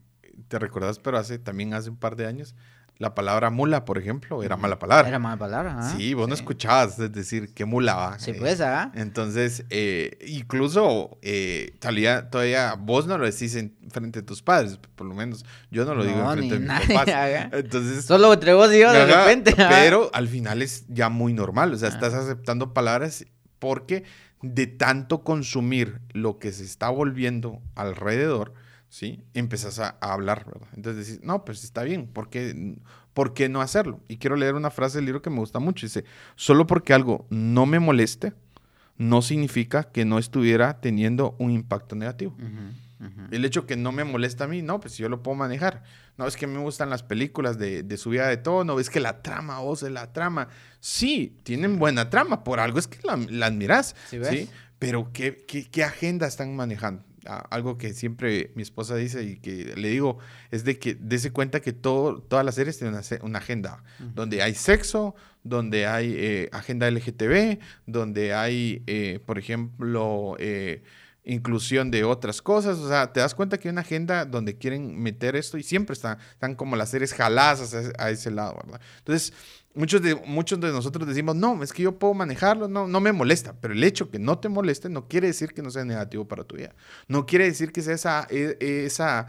[0.48, 2.56] te recuerdas, pero hace también hace un par de años
[3.00, 5.08] la palabra mula, por ejemplo, era mala palabra.
[5.08, 5.78] Era mala palabra.
[5.80, 5.94] ¿ah?
[5.98, 8.20] Sí, vos no escuchabas es decir qué mula va.
[8.20, 8.92] Sí, pues, ¿ah?
[8.94, 14.80] Entonces, eh, incluso eh, todavía, todavía vos no lo decís en frente de tus padres,
[14.96, 17.50] por lo menos yo no lo digo en frente de mis papás.
[17.52, 19.56] Entonces, Solo entre vos y yo de repente.
[19.56, 23.26] Pero al final es ya muy normal, o sea, estás aceptando palabras
[23.58, 24.04] porque
[24.44, 28.54] de tanto consumir lo que se está volviendo alrededor,
[28.90, 29.24] ¿sí?
[29.34, 30.68] Empezás a, hablar, ¿verdad?
[30.76, 32.76] Entonces decís, no, pues está bien, ¿por qué,
[33.14, 34.02] ¿por qué no hacerlo?
[34.10, 35.86] Y quiero leer una frase del libro que me gusta mucho.
[35.86, 36.04] Dice,
[36.36, 38.34] solo porque algo no me moleste,
[38.98, 42.36] no significa que no estuviera teniendo un impacto negativo.
[43.32, 45.84] El hecho que no me molesta a mí, no, pues yo lo puedo manejar.
[46.18, 49.22] No, es que me gustan las películas de, de subida de tono, es que la
[49.22, 50.48] trama, vos es la trama.
[50.80, 54.50] Sí, tienen buena trama, por algo es que la, la admiras, ¿sí?
[54.80, 57.04] Pero ¿qué, qué, qué agenda están manejando?
[57.50, 60.18] algo que siempre mi esposa dice y que le digo
[60.52, 64.56] es de que dése cuenta que todo, todas las series tienen una, agenda, donde hay
[64.56, 70.84] sexo, donde hay eh, agenda LGTB, donde hay, eh, por ejemplo, eh,
[71.26, 72.78] inclusión de otras cosas.
[72.80, 75.94] O sea, te das cuenta que hay una agenda donde quieren meter esto y siempre
[75.94, 78.82] están, están como las series jaladas a, ese lado, ¿verdad?
[79.00, 79.34] Entonces,
[79.74, 83.12] muchos de, muchos de nosotros decimos, no, es que yo puedo manejarlo, no, no me
[83.12, 86.28] molesta, pero el hecho que no te moleste no quiere decir que no sea negativo
[86.28, 86.76] para tu vida.
[87.08, 89.28] No quiere decir que sea esa, e, esa,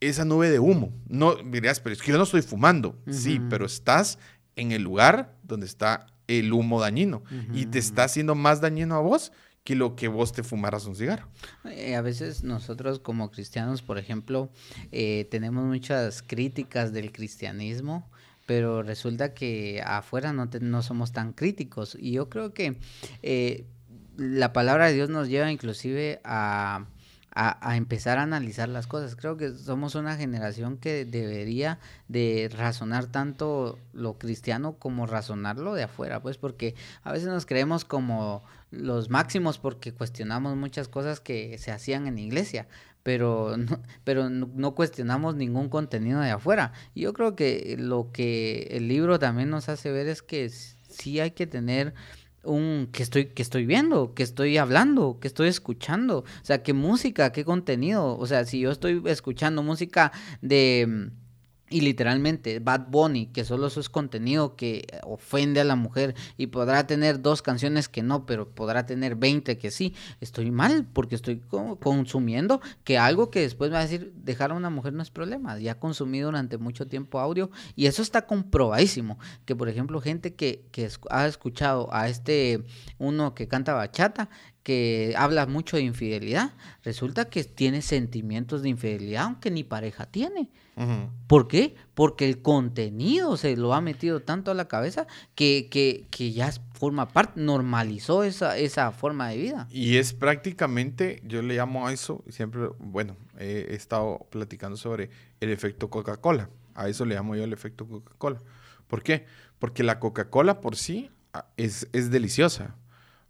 [0.00, 0.92] esa nube de humo.
[1.06, 2.98] No, dirías, pero es que yo no estoy fumando.
[3.10, 4.18] Sí, pero estás
[4.56, 7.22] en el lugar donde está el humo dañino
[7.54, 9.32] y te está haciendo más dañino a vos
[9.74, 11.28] lo que vos te fumaras un cigarro.
[11.64, 14.50] Eh, a veces nosotros como cristianos, por ejemplo,
[14.92, 18.08] eh, tenemos muchas críticas del cristianismo
[18.46, 21.94] pero resulta que afuera no, no somos tan críticos.
[22.00, 22.78] Y yo creo que
[23.22, 23.66] eh,
[24.16, 26.86] la palabra de Dios nos lleva inclusive a,
[27.40, 29.14] a, empezar a analizar las cosas.
[29.14, 35.84] Creo que somos una generación que debería de razonar tanto lo cristiano como razonarlo de
[35.84, 36.74] afuera, pues porque
[37.04, 42.18] a veces nos creemos como los máximos porque cuestionamos muchas cosas que se hacían en
[42.18, 42.66] iglesia,
[43.04, 46.72] pero no, pero no cuestionamos ningún contenido de afuera.
[46.92, 51.20] Y yo creo que lo que el libro también nos hace ver es que sí
[51.20, 51.94] hay que tener
[52.44, 56.72] un que estoy que estoy viendo, que estoy hablando, que estoy escuchando, o sea, qué
[56.72, 61.10] música, qué contenido, o sea, si yo estoy escuchando música de
[61.70, 66.48] y literalmente, Bad Bunny, que solo eso es contenido que ofende a la mujer y
[66.48, 71.14] podrá tener dos canciones que no, pero podrá tener 20 que sí, estoy mal porque
[71.14, 71.40] estoy
[71.80, 75.58] consumiendo que algo que después va a decir, dejar a una mujer no es problema,
[75.58, 80.34] ya ha consumido durante mucho tiempo audio y eso está comprobadísimo, que por ejemplo gente
[80.34, 82.64] que, que ha escuchado a este
[82.98, 84.30] uno que canta bachata,
[84.62, 86.52] que habla mucho de infidelidad,
[86.82, 90.50] resulta que tiene sentimientos de infidelidad aunque ni pareja tiene.
[91.26, 91.74] ¿Por qué?
[91.94, 96.52] Porque el contenido se lo ha metido tanto a la cabeza que, que, que ya
[96.72, 99.66] forma parte, normalizó esa, esa forma de vida.
[99.70, 105.10] Y es prácticamente, yo le llamo a eso, siempre, bueno, he estado platicando sobre
[105.40, 106.48] el efecto Coca-Cola.
[106.74, 108.40] A eso le llamo yo el efecto Coca-Cola.
[108.86, 109.26] ¿Por qué?
[109.58, 112.76] Porque la Coca-Cola por sí ah, es, es deliciosa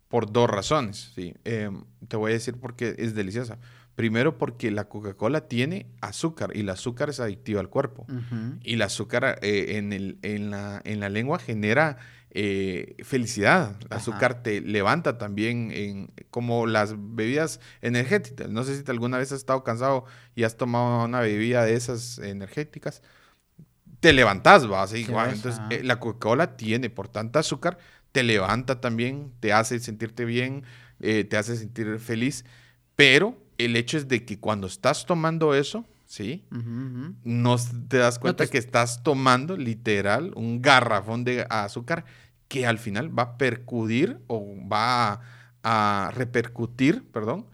[0.09, 1.13] por dos razones.
[1.15, 1.35] ¿sí?
[1.45, 3.59] Em, te voy a decir por qué es deliciosa.
[3.99, 8.07] Primero porque la Coca-Cola tiene azúcar y el azúcar es adictivo al cuerpo.
[8.63, 11.97] Y el azúcar eh, en, el, en, la, en, la, lengua genera
[12.31, 13.75] eh, felicidad.
[13.91, 18.49] El azúcar te levanta también en, como las bebidas energéticas.
[18.49, 20.05] No sé si alguna vez has estado cansado
[20.37, 23.03] y has tomado una bebida de esas energéticas.
[23.99, 24.85] Te levantas, va.
[24.85, 27.79] Así, Entonces, eh, la Coca-Cola tiene por tanta azúcar,
[28.13, 30.63] te levanta también, te hace sentirte bien,
[31.01, 32.45] te hace sentir feliz.
[32.95, 36.44] Pero el hecho es de que cuando estás tomando eso, ¿sí?
[37.25, 37.57] No
[37.88, 42.05] te das cuenta que estás tomando literal un garrafón de azúcar
[42.49, 45.21] que al final va a percutir o va
[45.62, 47.47] a, repercutir, perdón,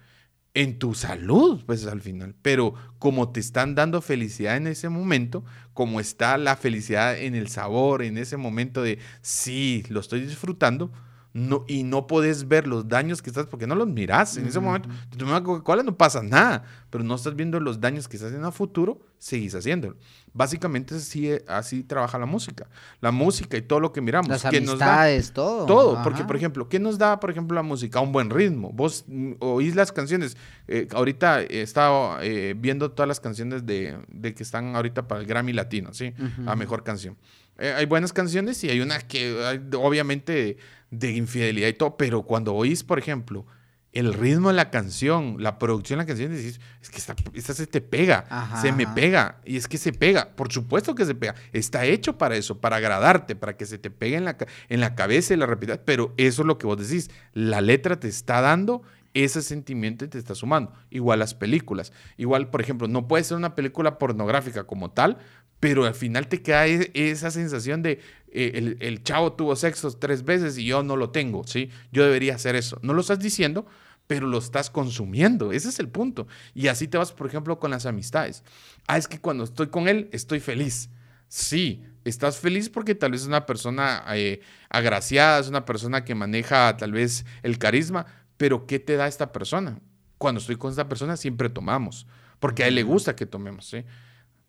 [0.53, 2.37] en tu salud, pues al final.
[2.43, 7.49] Pero como te están dando felicidad en ese momento, como está la felicidad en el
[7.49, 10.93] sabor, en ese momento de sí, lo estoy disfrutando,
[11.35, 14.37] no, y no podés ver los daños que estás, porque no los mirás.
[14.37, 18.07] En ese momento, te tomas Coca-Cola, no pasa nada, pero no estás viendo los daños
[18.07, 19.97] que estás haciendo a futuro, seguís haciéndolo.
[20.33, 22.69] Básicamente así, así trabaja la música.
[23.01, 24.29] La música y todo lo que miramos.
[24.29, 25.67] Las que amistades, todo.
[25.67, 27.99] Todo, porque por ejemplo, ¿qué nos da, por ejemplo, la música?
[27.99, 28.71] Un buen ritmo.
[28.73, 30.37] Vos mm, oís las canciones.
[30.69, 35.21] Eh, ahorita he estado eh, viendo todas las canciones de, de, que están ahorita para
[35.21, 36.15] el Grammy Latino, ¿sí?
[36.47, 37.17] A mejor canción.
[37.59, 39.33] Eh, hay buenas canciones y hay una que
[39.77, 40.57] obviamente
[40.91, 43.47] de infidelidad y todo, pero cuando oís, por ejemplo,
[43.95, 47.67] el ritmo de la canción, la producción de la canción, decís, es que esta, se
[47.69, 51.37] te pega, se me pega, y es que se pega, por supuesto que se pega,
[51.53, 54.37] está hecho para eso, para agradarte, para que se te pegue en la,
[54.69, 58.01] en la cabeza y la repitas, pero eso es lo que vos decís, la letra
[58.01, 58.83] te está dando
[59.15, 60.73] ese sentimiento y te está sumando.
[60.91, 61.93] Igual las películas.
[62.17, 65.19] Igual, por ejemplo, no puede ser una película pornográfica como tal,
[65.65, 67.99] pero al final te queda esa sensación de
[68.29, 71.71] eh, el, chavo tuvo sexo tres veces y yo no lo tengo, ¿sí?
[71.91, 72.79] Yo debería hacer eso.
[72.83, 73.65] No lo estás diciendo,
[74.07, 75.53] pero lo estás consumiendo.
[75.53, 76.27] Ese es el punto.
[76.53, 78.45] Y así te vas, por ejemplo, con las amistades.
[78.87, 80.91] Ah, es que cuando estoy con él, estoy feliz.
[81.29, 86.15] Sí, estás feliz porque tal vez es una persona eh, agraciada, es una persona que
[86.15, 88.05] maneja tal vez el carisma,
[88.37, 89.81] pero ¿qué te da esta persona?
[90.19, 92.07] Cuando estoy con esta persona siempre tomamos,
[92.39, 93.83] porque a él le gusta que tomemos, ¿sí?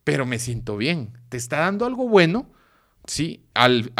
[0.06, 1.18] Pero me siento bien.
[1.28, 2.50] Te está dando algo bueno,
[3.06, 3.91] sí, al,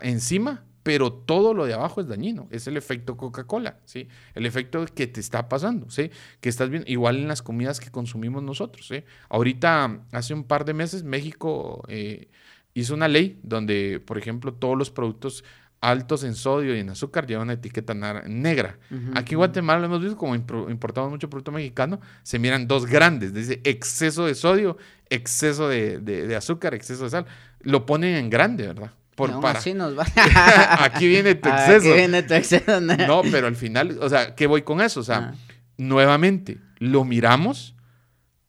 [0.00, 2.48] encima, pero todo lo de abajo es dañino.
[2.50, 4.08] Es el efecto Coca-Cola, ¿sí?
[4.34, 6.10] El efecto que te está pasando, ¿sí?
[6.40, 9.04] Que estás bien, igual en las comidas que consumimos nosotros, ¿sí?
[9.28, 12.30] Ahorita, hace un par de meses, México eh,
[12.72, 15.44] hizo una ley donde, por ejemplo, todos los productos
[15.82, 18.78] altos en sodio y en azúcar llevan una etiqueta negra.
[19.14, 23.34] Aquí en Guatemala lo hemos visto, como importamos mucho producto mexicano, se miran dos grandes,
[23.34, 24.78] dice exceso de sodio,
[25.10, 27.26] exceso de, azúcar, exceso de sal.
[27.60, 28.92] Lo ponen en grande, ¿verdad?
[29.16, 29.58] Por, para...
[29.58, 30.06] así nos va.
[30.84, 31.88] Aquí viene tu exceso.
[31.88, 32.80] Aquí viene tu exceso.
[32.80, 35.00] No, pero al final, o sea, ¿qué voy con eso?
[35.00, 35.34] O sea,
[35.76, 37.74] nuevamente, lo miramos,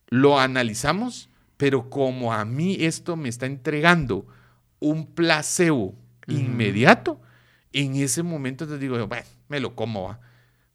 [0.08, 4.24] lo analizamos, pero como a mí esto me está entregando
[4.78, 5.96] un placebo
[6.28, 7.20] inmediato,
[7.74, 10.20] en ese momento te digo, bueno, me lo como, va.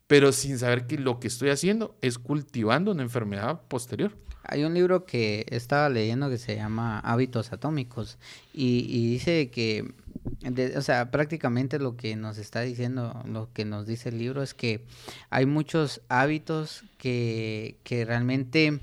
[0.07, 4.11] Pero sin saber que lo que estoy haciendo es cultivando una enfermedad posterior.
[4.43, 8.17] Hay un libro que estaba leyendo que se llama Hábitos Atómicos
[8.51, 9.93] y, dice que,
[10.75, 14.53] o sea, prácticamente lo que nos está diciendo, lo que nos dice el libro es
[14.53, 14.85] que
[15.29, 18.79] hay muchos hábitos que, que realmente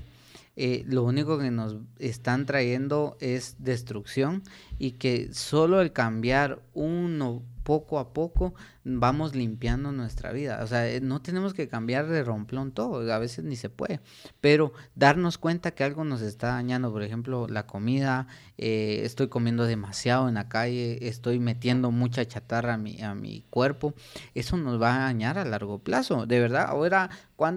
[0.59, 4.41] eh, lo único que nos están trayendo es destrucción
[4.79, 8.53] y que solo el cambiar uno poco a poco
[8.87, 10.61] vamos limpiando nuestra vida.
[10.63, 13.99] O sea, eh, no tenemos que cambiar de romplón todo, a veces ni se puede,
[14.41, 19.65] pero darnos cuenta que algo nos está dañando, por ejemplo, la comida, eh, estoy comiendo
[19.65, 23.93] demasiado en la calle, estoy metiendo mucha chatarra a mi, a mi cuerpo,
[24.33, 26.25] eso nos va a dañar a largo plazo.
[26.25, 27.09] De verdad, ahora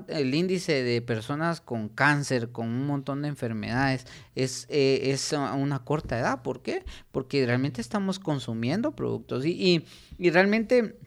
[0.08, 5.84] el índice de personas con cáncer, con un montón de enfermedades, es, eh, es una
[5.84, 6.42] corta edad.
[6.42, 6.84] ¿Por qué?
[7.12, 9.84] Porque realmente estamos consumiendo productos y,
[10.18, 10.98] y realmente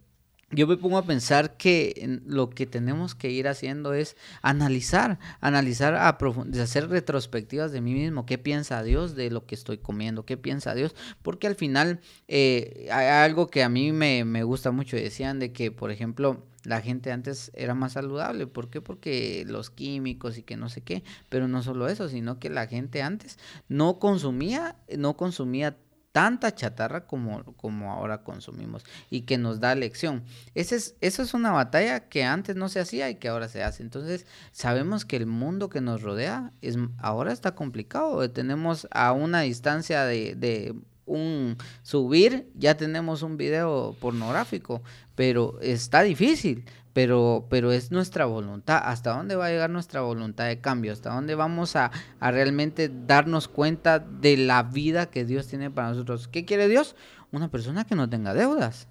[0.53, 5.95] yo me pongo a pensar que lo que tenemos que ir haciendo es analizar, analizar,
[5.95, 6.17] a
[6.61, 10.75] hacer retrospectivas de mí mismo, qué piensa Dios de lo que estoy comiendo, qué piensa
[10.75, 15.39] Dios, porque al final eh, hay algo que a mí me, me gusta mucho, decían
[15.39, 18.47] de que, por ejemplo, la gente antes era más saludable.
[18.47, 18.81] ¿Por qué?
[18.81, 21.03] Porque los químicos y que no sé qué.
[21.29, 23.37] Pero no solo eso, sino que la gente antes
[23.67, 25.77] no consumía, no consumía
[26.13, 30.23] tanta chatarra como, como ahora consumimos y que nos da lección.
[30.53, 33.63] Ese es, eso es una batalla que antes no se hacía y que ahora se
[33.63, 33.83] hace.
[33.83, 38.29] Entonces sabemos que el mundo que nos rodea es, ahora está complicado.
[38.29, 44.83] Tenemos a una distancia de, de un subir, ya tenemos un video pornográfico,
[45.15, 48.81] pero está difícil pero, pero es nuestra voluntad.
[48.83, 50.93] ¿Hasta dónde va a llegar nuestra voluntad de cambio?
[50.93, 55.89] ¿Hasta dónde vamos a, a realmente darnos cuenta de la vida que Dios tiene para
[55.89, 56.27] nosotros?
[56.27, 56.95] ¿Qué quiere Dios?
[57.31, 58.87] Una persona que no tenga deudas.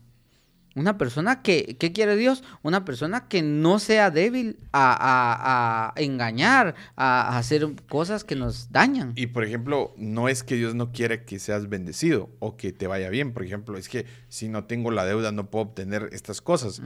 [0.74, 2.42] Una persona que, ¿qué quiere Dios?
[2.62, 9.12] Una persona que no sea débil a, engañar, a, hacer cosas que nos dañan.
[9.16, 12.86] Y por ejemplo, no es que Dios no quiere que seas bendecido o que te
[12.86, 13.32] vaya bien.
[13.32, 16.80] Por ejemplo, es que si no tengo la deuda no puedo obtener estas cosas.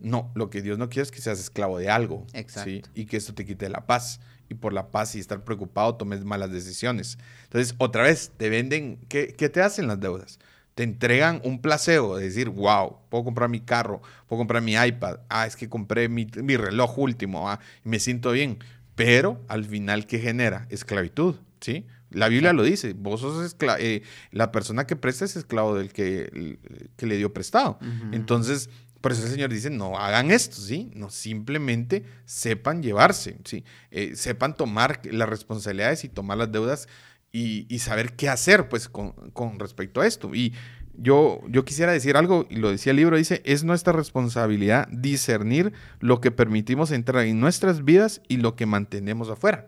[0.00, 2.26] No, lo que Dios no quiere es que seas esclavo de algo.
[2.32, 2.90] Exacto.
[2.94, 4.20] Y que esto te quite la paz.
[4.48, 7.18] Y por la paz y estar preocupado tomes malas decisiones.
[7.44, 10.38] Entonces, otra vez, te venden, ¿qué, qué te hacen las deudas?
[10.74, 15.20] Te entregan un placebo de decir, wow, puedo comprar mi carro, puedo comprar mi iPad,
[15.28, 18.58] ah, es que compré mi, reloj último, ah, y me siento bien.
[18.94, 20.66] Pero al final, ¿qué genera?
[20.70, 21.86] Esclavitud, ¿sí?
[22.10, 24.02] La Biblia lo dice, vos sos eh,
[24.32, 26.58] la persona que presta es esclavo del que,
[26.96, 27.78] que le dio prestado.
[28.12, 28.68] Entonces,
[29.00, 30.90] Por eso el Señor dice, no hagan esto, ¿sí?
[30.94, 33.64] No simplemente sepan llevarse, ¿sí?
[33.90, 36.86] Eh, sepan tomar las responsabilidades y tomar las deudas
[37.32, 40.34] y, y saber qué hacer, pues, con, con, respecto a esto.
[40.34, 40.52] Y
[40.94, 45.72] yo, yo quisiera decir algo, y lo decía el libro, dice, es nuestra responsabilidad discernir
[46.00, 49.66] lo que permitimos entrar en nuestras vidas y lo que mantenemos afuera.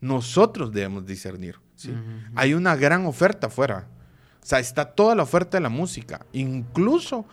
[0.00, 1.92] Nosotros debemos discernir, ¿sí?
[2.34, 3.88] Hay una gran oferta afuera.
[4.42, 6.26] O sea, está toda la oferta de la música.
[6.32, 7.26] Incluso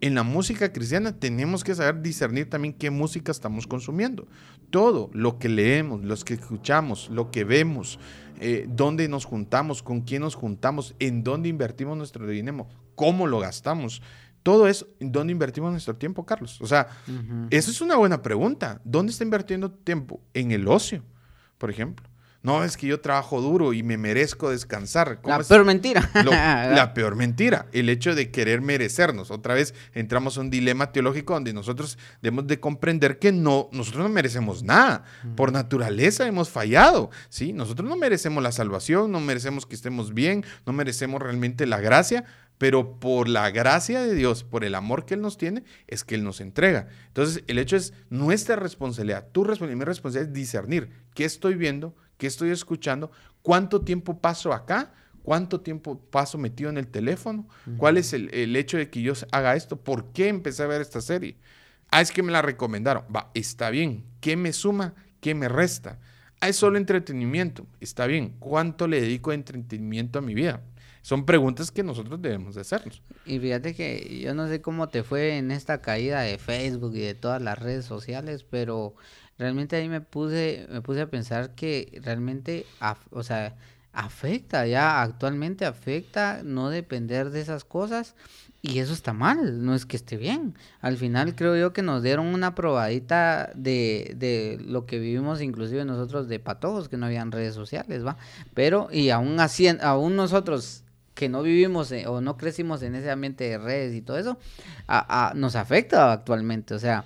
[0.00, 4.26] en la música cristiana tenemos que saber discernir también qué música estamos consumiendo.
[4.70, 7.98] Todo lo que leemos, lo que escuchamos, lo que vemos,
[8.40, 13.38] eh, dónde nos juntamos, con quién nos juntamos, en dónde invertimos nuestro dinero, cómo lo
[13.38, 14.02] gastamos.
[14.42, 16.60] Todo eso, ¿en dónde invertimos nuestro tiempo, Carlos?
[16.60, 16.88] O sea,
[17.50, 18.80] eso es una buena pregunta.
[18.84, 20.20] ¿Dónde está invirtiendo tiempo?
[20.32, 21.02] En el ocio,
[21.58, 22.07] por ejemplo.
[22.48, 25.20] No, es que yo trabajo duro y me merezco descansar.
[25.22, 26.10] la peor mentira.
[26.24, 27.66] la peor mentira.
[27.72, 29.30] El hecho de querer merecernos.
[29.30, 34.04] Otra vez entramos a un dilema teológico donde nosotros debemos de comprender que no, nosotros
[34.04, 35.04] no merecemos nada.
[35.36, 37.10] Por naturaleza hemos fallado.
[37.28, 37.52] ¿sí?
[37.52, 42.24] Nosotros no merecemos la salvación, no merecemos que estemos bien, no merecemos realmente la gracia,
[42.56, 46.14] pero por la gracia de Dios, por el amor que Él nos tiene, es que
[46.14, 46.88] Él nos entrega.
[47.08, 51.94] Entonces, el hecho es nuestra responsabilidad, tu responsabilidad, mi responsabilidad es discernir qué estoy viendo,
[52.18, 53.10] ¿Qué estoy escuchando?
[53.42, 54.92] ¿Cuánto tiempo paso acá?
[55.22, 57.46] ¿Cuánto tiempo paso metido en el teléfono?
[57.76, 59.76] ¿Cuál es el, hecho de que yo haga esto?
[59.76, 61.36] ¿Por qué empecé a ver esta serie?
[61.90, 63.04] Ah, es que me la recomendaron.
[63.14, 64.04] Va, está bien.
[64.20, 64.94] ¿Qué me suma?
[65.20, 65.98] ¿Qué me resta?
[66.40, 67.66] Ah, es solo entretenimiento.
[67.80, 68.36] Está bien.
[68.38, 70.62] ¿Cuánto le dedico de entretenimiento a mi vida?
[71.02, 73.02] Son preguntas que nosotros debemos de hacernos.
[73.24, 77.00] Y fíjate que yo no sé cómo te fue en esta caída de Facebook y
[77.00, 78.94] de todas las redes sociales, pero
[79.38, 82.66] realmente ahí me puse, me puse a pensar que realmente,
[83.10, 83.56] o sea,
[83.92, 88.14] afecta, ya actualmente afecta no depender de esas cosas
[88.60, 90.54] y eso está mal, no es que esté bien.
[90.80, 95.84] Al final creo yo que nos dieron una probadita de, de lo que vivimos inclusive
[95.84, 98.16] nosotros de patojos, que no habían redes sociales, ¿va?
[98.54, 100.84] Pero, y aún así, aún nosotros
[101.18, 104.38] que no vivimos eh, o no crecimos en ese ambiente de redes y todo eso,
[104.86, 106.74] a, nos afecta actualmente.
[106.74, 107.04] O sea,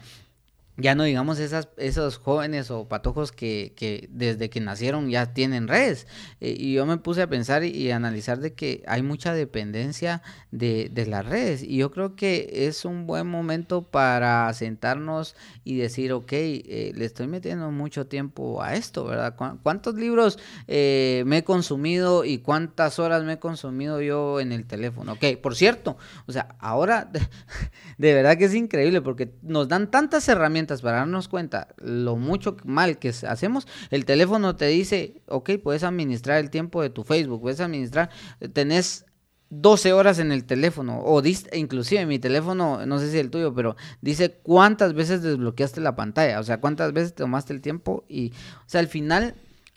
[0.78, 5.68] ya no digamos esas, esos jóvenes o patojos que, que desde que nacieron ya tienen
[5.68, 6.06] redes.
[6.40, 10.88] Eh, y yo me puse a pensar y, analizar de que hay mucha dependencia de,
[10.90, 11.62] de, las redes.
[11.62, 17.04] Y yo creo que es un buen momento para sentarnos y decir, ok, eh, le
[17.04, 19.36] estoy metiendo mucho tiempo a esto, ¿verdad?
[19.62, 24.64] ¿Cuántos libros eh, me he consumido y cuántas horas me he consumido yo en el
[24.64, 25.12] teléfono?
[25.12, 27.10] Ok, por cierto, o sea, ahora
[27.98, 32.56] de verdad que es increíble porque nos dan tantas herramientas para darnos cuenta lo mucho
[32.64, 37.40] mal que hacemos, el teléfono te dice, ok, puedes administrar el tiempo de tu Facebook,
[37.40, 38.10] puedes administrar,
[38.52, 39.06] tenés
[39.54, 43.76] 12 horas en el teléfono, o inclusive mi teléfono, no sé si el tuyo, pero
[44.00, 48.68] dice cuántas veces desbloqueaste la pantalla, o sea, cuántas veces tomaste el tiempo y, o
[48.68, 49.34] sea, al final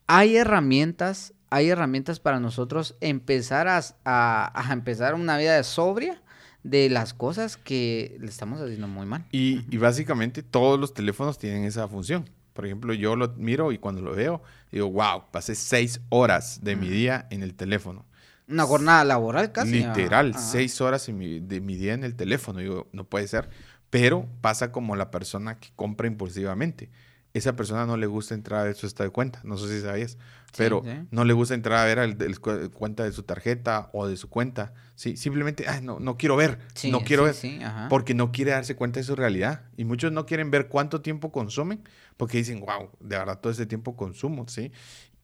[0.07, 6.21] hay herramientas, hay herramientas para nosotros empezar a, empezar una vida sobria
[6.65, 9.23] de las cosas que le estamos haciendo muy mal.
[9.31, 12.27] Y, básicamente todos los teléfonos tienen esa función.
[12.53, 14.41] Por ejemplo, yo lo miro y cuando lo veo,
[14.71, 18.05] digo, wow, pasé seis horas de mi día en el teléfono.
[18.47, 19.83] Una jornada laboral casi.
[19.83, 22.59] Literal, seis horas de mi día en el teléfono.
[22.59, 23.49] Digo, no puede ser.
[23.91, 26.89] Pero pasa como la persona que compra impulsivamente
[27.35, 29.41] esa persona no le gusta entrar a ver su estado de cuenta.
[29.43, 30.17] No sé si sabías,
[30.55, 34.29] pero no le gusta entrar a ver el, cuenta de su tarjeta o de su
[34.29, 34.73] cuenta.
[34.95, 36.59] Sí, simplemente, no, no quiero ver,
[36.89, 37.35] no quiero ver,
[37.89, 39.63] porque no quiere darse cuenta de su realidad.
[39.75, 41.83] Y muchos no quieren ver cuánto tiempo consumen,
[42.15, 44.71] porque dicen, wow, de verdad todo ese tiempo consumo, ¿sí?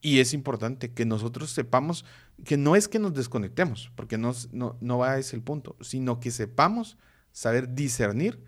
[0.01, 2.03] Y es importante que nosotros sepamos
[2.43, 6.19] que no es que nos desconectemos, porque no, no va a ese el punto, sino
[6.19, 6.97] que sepamos
[7.31, 8.43] saber discernir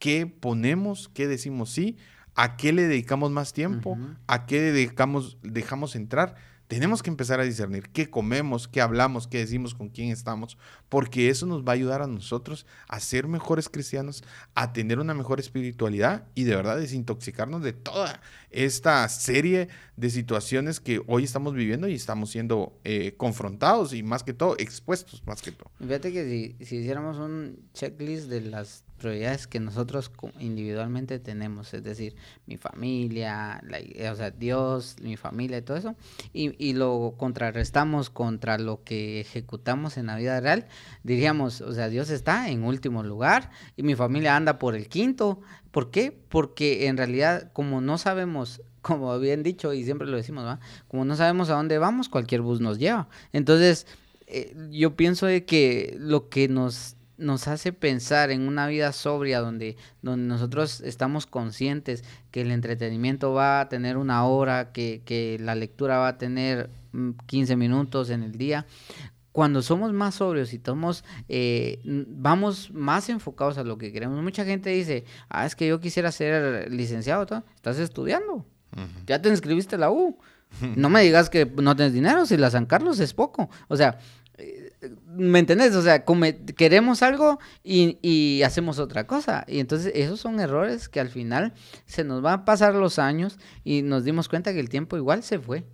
[0.00, 1.96] qué ponemos, qué decimos sí,
[2.34, 6.34] a qué le dedicamos más tiempo, a qué dedicamos, dejamos entrar.
[6.66, 10.56] Tenemos que empezar a discernir qué comemos, qué hablamos, qué decimos, con quién estamos,
[10.88, 14.24] porque eso nos va a ayudar a nosotros a ser mejores cristianos,
[14.54, 18.18] a tener una mejor espiritualidad y de verdad desintoxicarnos de toda
[18.50, 24.22] esta serie de situaciones que hoy estamos viviendo y estamos siendo eh, confrontados y más
[24.22, 25.70] que todo expuestos, más que todo.
[25.78, 31.82] Fíjate que si, si hiciéramos un checklist de las prioridades que nosotros individualmente tenemos, es
[31.82, 35.94] decir, mi familia, eh, o sea, Dios, mi familia y todo eso,
[36.32, 40.66] y, y, lo contrarrestamos contra lo que ejecutamos en la vida real,
[41.02, 45.40] diríamos, o sea, Dios está en último lugar y mi familia anda por el quinto.
[45.70, 46.16] ¿Por qué?
[46.28, 50.60] Porque en realidad, como no sabemos como bien dicho y siempre lo decimos, ¿va?
[50.88, 53.08] Como no sabemos a dónde vamos, cualquier bus nos lleva.
[53.32, 53.86] Entonces,
[54.26, 59.40] eh, yo pienso de que lo que nos nos hace pensar en una vida sobria
[59.40, 65.38] donde, donde nosotros estamos conscientes que el entretenimiento va a tener una hora, que, que
[65.40, 66.70] la lectura va a tener
[67.26, 68.66] 15 mm, minutos en el día,
[69.34, 74.22] cuando somos más sobrios y tomamos, eh, vamos más enfocados a lo que queremos.
[74.22, 78.46] Mucha gente dice, ah, es que yo quisiera ser licenciado, estás estudiando,
[79.06, 80.16] ya te inscribiste a la U.
[80.76, 83.50] no me digas que no tienes dinero, si la San Carlos es poco.
[83.66, 83.98] O sea,
[84.38, 84.63] eh,
[85.06, 85.74] ¿me entendés?
[85.74, 86.04] O sea,
[86.56, 89.44] queremos algo y, y, hacemos otra cosa.
[89.48, 91.52] Y entonces esos son errores que al final
[91.86, 95.22] se nos van a pasar los años y nos dimos cuenta que el tiempo igual
[95.22, 95.64] se fue.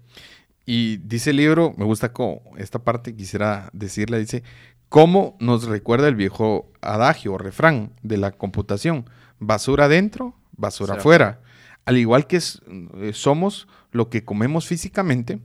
[0.67, 4.45] Y dice el libro, me gusta como esta parte, quisiera decirla, dice,
[4.89, 9.09] ¿cómo nos recuerda el viejo adagio o refrán de la computación?
[9.39, 11.41] Basura adentro, basura afuera.
[11.87, 15.41] Al igual que eh, somos lo que comemos físicamente,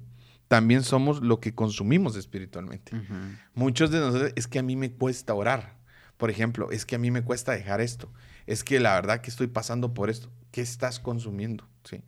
[0.48, 2.92] también somos lo que consumimos espiritualmente.
[3.54, 5.78] Muchos de nosotros, es que a mí me cuesta orar.
[6.18, 8.12] Por ejemplo, es que a mí me cuesta dejar esto.
[8.46, 10.30] Es que la verdad que estoy pasando por esto.
[10.52, 11.68] ¿Qué estás consumiendo?
[11.84, 12.04] ¿Sí?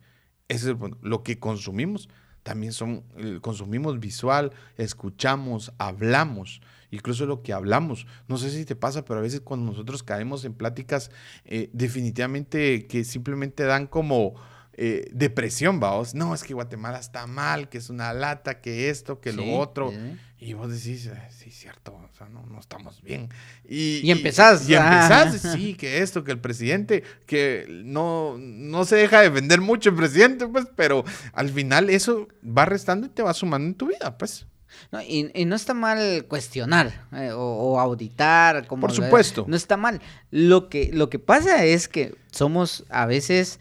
[0.48, 0.98] Ese es el punto.
[1.02, 2.08] Lo que consumimos
[2.42, 8.06] también son, eh, consumimos visual, escuchamos, hablamos, incluso lo que hablamos.
[8.26, 11.10] No sé si te pasa, pero a veces cuando nosotros caemos en pláticas
[11.44, 14.34] eh, definitivamente que simplemente dan como
[14.80, 16.14] eh, depresión, vamos.
[16.14, 19.92] No, es que Guatemala está mal, que es una lata, que esto, que lo otro.
[20.38, 23.28] Y vos decís, eh, sí, cierto, o sea, no, no estamos bien.
[23.68, 24.68] Y, y empezás.
[24.68, 29.90] Y, empezás, sí, que esto, que el presidente, que no, no se deja defender mucho
[29.90, 33.88] el presidente, pues, pero al final eso va restando y te va sumando en tu
[33.88, 34.46] vida, pues.
[34.92, 38.68] No, y, y, no está mal cuestionar eh, o, auditar.
[38.68, 39.44] Como Por supuesto.
[39.48, 40.00] No está mal.
[40.30, 43.58] Lo que, lo que pasa es que somos a veces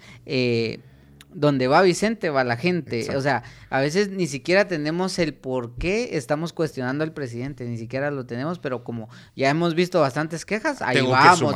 [1.37, 3.15] donde va Vicente va la gente.
[3.15, 7.77] O sea, a veces ni siquiera tenemos el por qué estamos cuestionando al presidente, ni
[7.77, 11.53] siquiera lo tenemos, pero como ya hemos visto bastantes quejas, ahí vamos.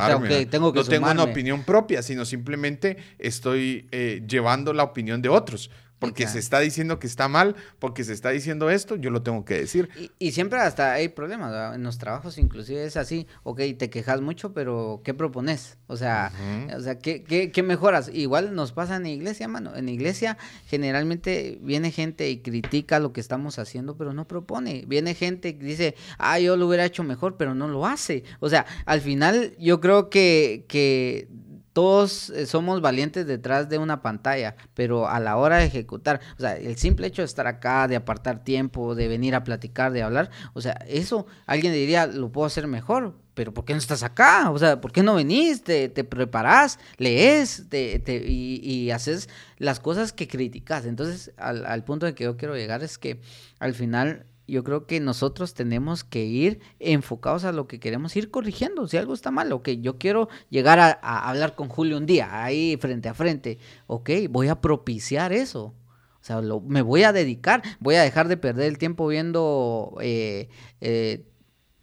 [0.51, 5.29] tengo que no tengo una opinión propia, sino simplemente estoy eh, llevando la opinión de
[5.29, 5.71] otros
[6.01, 9.45] porque se está diciendo que está mal, porque se está diciendo esto, yo lo tengo
[9.45, 9.87] que decir.
[10.17, 14.51] Y, siempre hasta hay problemas, en los trabajos inclusive es así, ok, te quejas mucho,
[14.51, 15.77] pero ¿qué propones?
[15.85, 16.31] O sea,
[16.75, 18.09] o sea ¿qué, qué, qué mejoras?
[18.11, 22.99] Igual nos pasa en la iglesia, mano, en la iglesia generalmente viene gente y critica
[22.99, 26.83] lo que estamos haciendo, pero no propone, viene gente que dice, ah, yo lo hubiera
[26.83, 28.23] hecho mejor, pero no lo hace.
[28.39, 31.27] O sea, al final yo creo que, que
[31.73, 36.41] todos eh, somos valientes detrás de una pantalla, pero a la hora de ejecutar, o
[36.41, 40.03] sea, el simple hecho de estar acá, de apartar tiempo, de venir a platicar, de
[40.03, 44.03] hablar, o sea, eso alguien diría, lo puedo hacer mejor, pero ¿por qué no estás
[44.03, 44.51] acá?
[44.51, 45.63] O sea, ¿por qué no venís?
[45.63, 50.85] Te, te preparás, lees te, y, y, haces las cosas que criticas.
[50.85, 53.21] Entonces, al, al punto de que yo quiero llegar es que
[53.59, 58.29] al final yo creo que nosotros tenemos que ir enfocados a lo que queremos ir
[58.29, 58.85] corrigiendo.
[58.85, 60.91] Si algo está mal, ok, yo quiero llegar a,
[61.29, 65.73] hablar con Julio un día, ahí frente a frente, ok, voy a propiciar eso.
[66.21, 70.49] O sea, me voy a dedicar, voy a dejar de perder el tiempo viendo eh,
[70.81, 71.25] eh,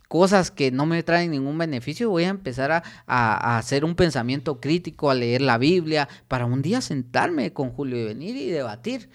[0.08, 2.70] cosas que no me traen ningún beneficio, voy a empezar
[3.06, 7.98] a, hacer un pensamiento crítico, a leer la Biblia, para un día sentarme con Julio
[7.98, 9.08] y venir y debatir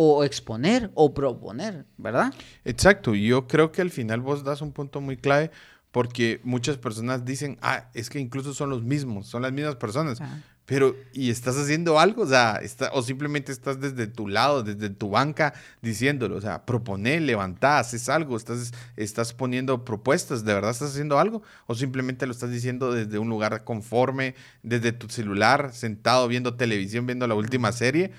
[0.00, 2.32] o exponer o proponer, ¿verdad?
[2.64, 5.50] Exacto, yo creo que al final vos das un punto muy clave
[5.90, 10.20] porque muchas personas dicen, ah, es que incluso son los mismos, son las mismas personas.
[10.66, 12.22] Pero, ¿y estás haciendo algo?
[12.22, 16.36] O sea, está, o simplemente estás desde tu lado, desde tu banca, diciéndolo.
[16.36, 21.42] O sea, proponé, levantá, haces algo, estás, estás poniendo propuestas, ¿de verdad estás haciendo algo?
[21.66, 27.04] O simplemente lo estás diciendo desde un lugar conforme, desde tu celular, sentado viendo televisión,
[27.04, 28.12] viendo la última serie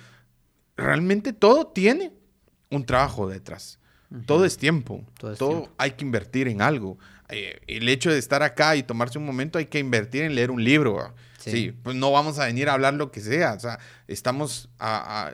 [0.79, 2.13] realmente todo tiene
[2.69, 3.79] un trabajo detrás.
[4.25, 5.03] Todo es tiempo.
[5.37, 6.97] Todo, hay que invertir en algo.
[7.29, 10.49] Eh, el hecho de estar acá y tomarse un momento hay que invertir en leer
[10.49, 11.13] un libro.
[11.37, 11.71] Sí.
[11.83, 13.53] pues no vamos a venir a hablar lo que sea.
[13.53, 14.69] O sea, estamos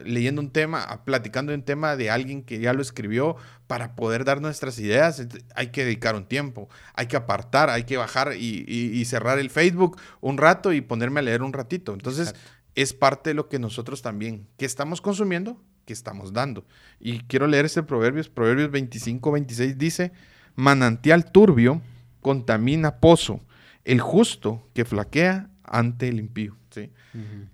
[0.03, 3.37] leyendo un tema, platicando un tema de alguien que ya lo escribió
[3.67, 5.25] para poder dar nuestras ideas.
[5.55, 9.97] Hay que dedicar un tiempo, hay que apartar, hay que bajar y, cerrar el Facebook
[10.19, 11.93] un rato y ponerme a leer un ratito.
[11.93, 12.35] Entonces,
[12.75, 16.65] es parte de lo que nosotros también, que estamos consumiendo, que estamos dando.
[16.99, 20.11] Y quiero leer este Proverbios, Proverbios 25, 26 dice,
[20.55, 21.81] manantial turbio
[22.21, 23.39] contamina pozo,
[23.83, 26.57] el justo que flaquea ante el impío.
[26.69, 26.91] ¿sí?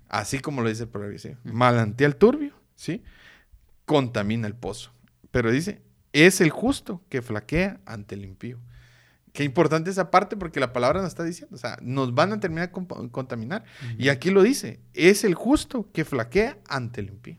[0.09, 1.35] Así como lo dice el proverbio, ¿sí?
[1.43, 3.03] manantial turbio, ¿sí?
[3.85, 4.91] contamina el pozo.
[5.31, 5.81] Pero dice,
[6.13, 8.59] es el justo que flaquea ante el impío.
[9.33, 12.39] Qué importante esa parte porque la palabra nos está diciendo, o sea, nos van a
[12.39, 13.63] terminar con contaminar.
[13.97, 17.37] Y aquí lo dice, es el justo que flaquea ante el impío.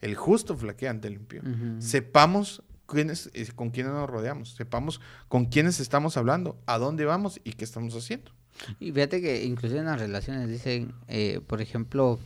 [0.00, 1.42] El justo flaquea ante el impío.
[1.78, 7.40] Sepamos quiénes, eh, con quiénes nos rodeamos, sepamos con quiénes estamos hablando, a dónde vamos
[7.42, 8.30] y qué estamos haciendo.
[8.78, 12.20] Y fíjate que inclusive en las relaciones dicen, eh, por ejemplo,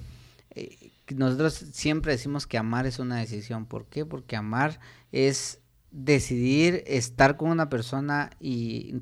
[0.50, 3.66] eh, nosotros siempre decimos que amar es una decisión.
[3.66, 4.04] ¿Por qué?
[4.04, 4.80] Porque amar
[5.12, 8.94] es decidir estar con una persona y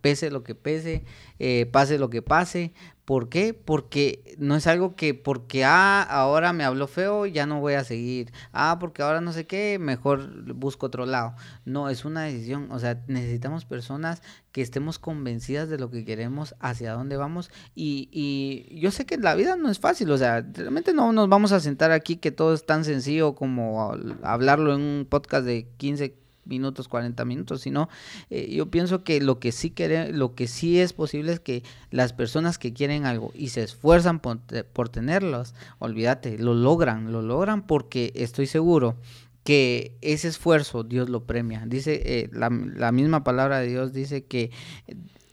[0.00, 1.04] pese lo que pese,
[1.38, 2.72] eh, pase lo que pase.
[3.04, 3.54] ¿Por qué?
[3.54, 7.82] Porque no es algo que porque, ah, ahora me habló feo, ya no voy a
[7.82, 8.30] seguir.
[8.52, 11.34] Ah, porque ahora no sé qué, mejor busco otro lado.
[11.64, 12.68] No, es una decisión.
[12.70, 14.22] O sea, necesitamos personas
[14.52, 17.50] que estemos convencidas de lo que queremos, hacia dónde vamos.
[17.74, 20.10] Y, y yo sé que la vida no es fácil.
[20.10, 23.96] O sea, realmente no nos vamos a sentar aquí que todo es tan sencillo como
[24.22, 27.88] hablarlo en un podcast de 15 minutos, 40 minutos, sino
[28.30, 31.62] eh, yo pienso que lo que sí quiere, lo que sí es posible es que
[31.90, 37.66] las personas que quieren algo y se esfuerzan por, tenerlos, olvídate, lo logran, lo logran
[37.66, 38.96] porque estoy seguro
[39.44, 41.64] que ese esfuerzo Dios lo premia.
[41.66, 44.50] Dice eh, la, la, misma palabra de Dios dice que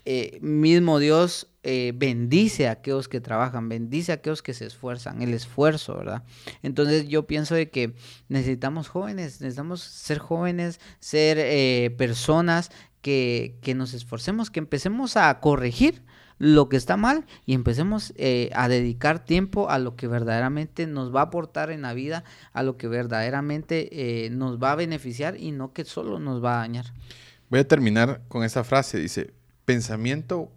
[0.08, 5.24] eh, mismo Dios eh, bendice a aquellos que trabajan, bendice a aquellos que se esfuerzan,
[5.24, 6.24] el esfuerzo, ¿verdad?
[6.62, 7.96] Entonces yo pienso de que
[8.30, 12.70] necesitamos jóvenes, necesitamos ser jóvenes, ser eh, personas
[13.02, 16.04] que, que, nos esforcemos, que empecemos a corregir
[16.38, 18.14] lo que está mal y empecemos
[18.54, 22.62] a dedicar tiempo a lo que verdaderamente nos va a aportar en la vida, a
[22.62, 26.86] lo que verdaderamente nos va a beneficiar y no que solo nos va a dañar.
[27.50, 29.32] Voy a terminar con esa frase, dice,
[29.66, 30.50] Pensamientos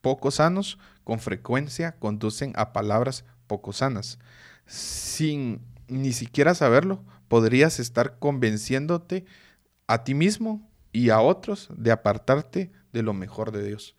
[0.00, 4.18] poco sanos con frecuencia conducen a palabras poco sanas.
[4.66, 9.24] Sin ni siquiera saberlo, podrías estar convenciéndote
[9.86, 13.96] a ti mismo y a otros de apartarte de lo mejor de Dios.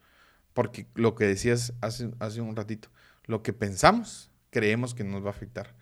[0.54, 2.90] Porque lo que decías hace, hace un ratito,
[3.26, 5.76] lo que pensamos, creemos que nos va a afectar,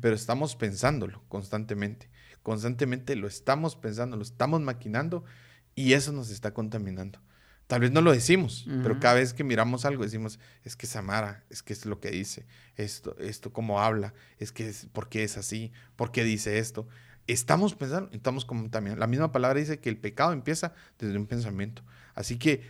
[0.00, 2.10] pero estamos pensándolo constantemente.
[2.42, 5.24] Constantemente lo estamos pensando, lo estamos maquinando
[5.74, 7.20] y eso nos está contaminando.
[7.66, 11.44] Tal vez no lo decimos, pero cada vez que miramos algo decimos, es que Samara,
[11.50, 12.46] es que es lo que dice,
[12.76, 15.72] esto, esto, cómo habla, es que es, ¿por qué es así?
[15.96, 16.86] ¿Por qué dice esto?
[17.26, 21.26] Estamos pensando, estamos como también, la misma palabra dice que el pecado empieza desde un
[21.26, 21.82] pensamiento.
[22.14, 22.62] Así que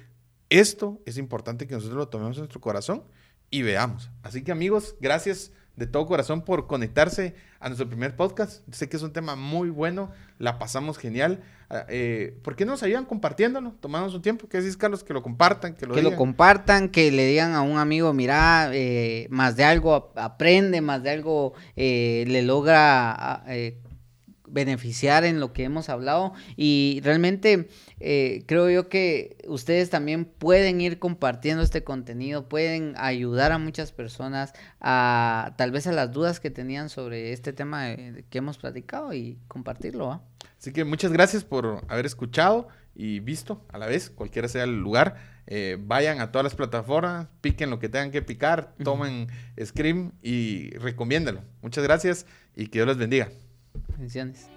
[0.48, 3.04] esto es importante que nosotros lo tomemos en nuestro corazón
[3.50, 4.10] y veamos.
[4.22, 8.62] Así que amigos, gracias de todo corazón por conectarse a nuestro primer podcast.
[8.72, 11.42] Sé que es un tema muy bueno, la pasamos genial.
[11.68, 13.72] Ah, eh, ¿Por qué no nos ayudan compartiéndolo?
[13.80, 14.48] Tomando su tiempo.
[14.48, 15.04] ¿Qué decís, Carlos?
[15.04, 18.70] Que lo compartan, que lo Que lo compartan, que le digan a un amigo, mira,
[18.72, 23.44] eh, más de algo aprende, más de algo eh, le logra ah,
[24.48, 27.68] beneficiar en lo que hemos hablado y realmente
[28.00, 33.92] eh, creo yo que ustedes también pueden ir compartiendo este contenido, pueden ayudar a muchas
[33.92, 39.12] personas a tal vez a las dudas que tenían sobre este tema que hemos platicado
[39.12, 40.22] y compartirlo.
[40.58, 44.80] Así que muchas gracias por haber escuchado y visto a la vez, cualquiera sea el
[44.80, 45.16] lugar.
[45.46, 49.28] Eh, vayan a todas las plataformas, piquen lo que tengan que picar, tomen
[49.62, 51.42] Scream y recomiéndalo.
[51.62, 52.26] Muchas gracias
[52.56, 53.28] y que Dios les bendiga.
[53.96, 54.48] Bendiciones.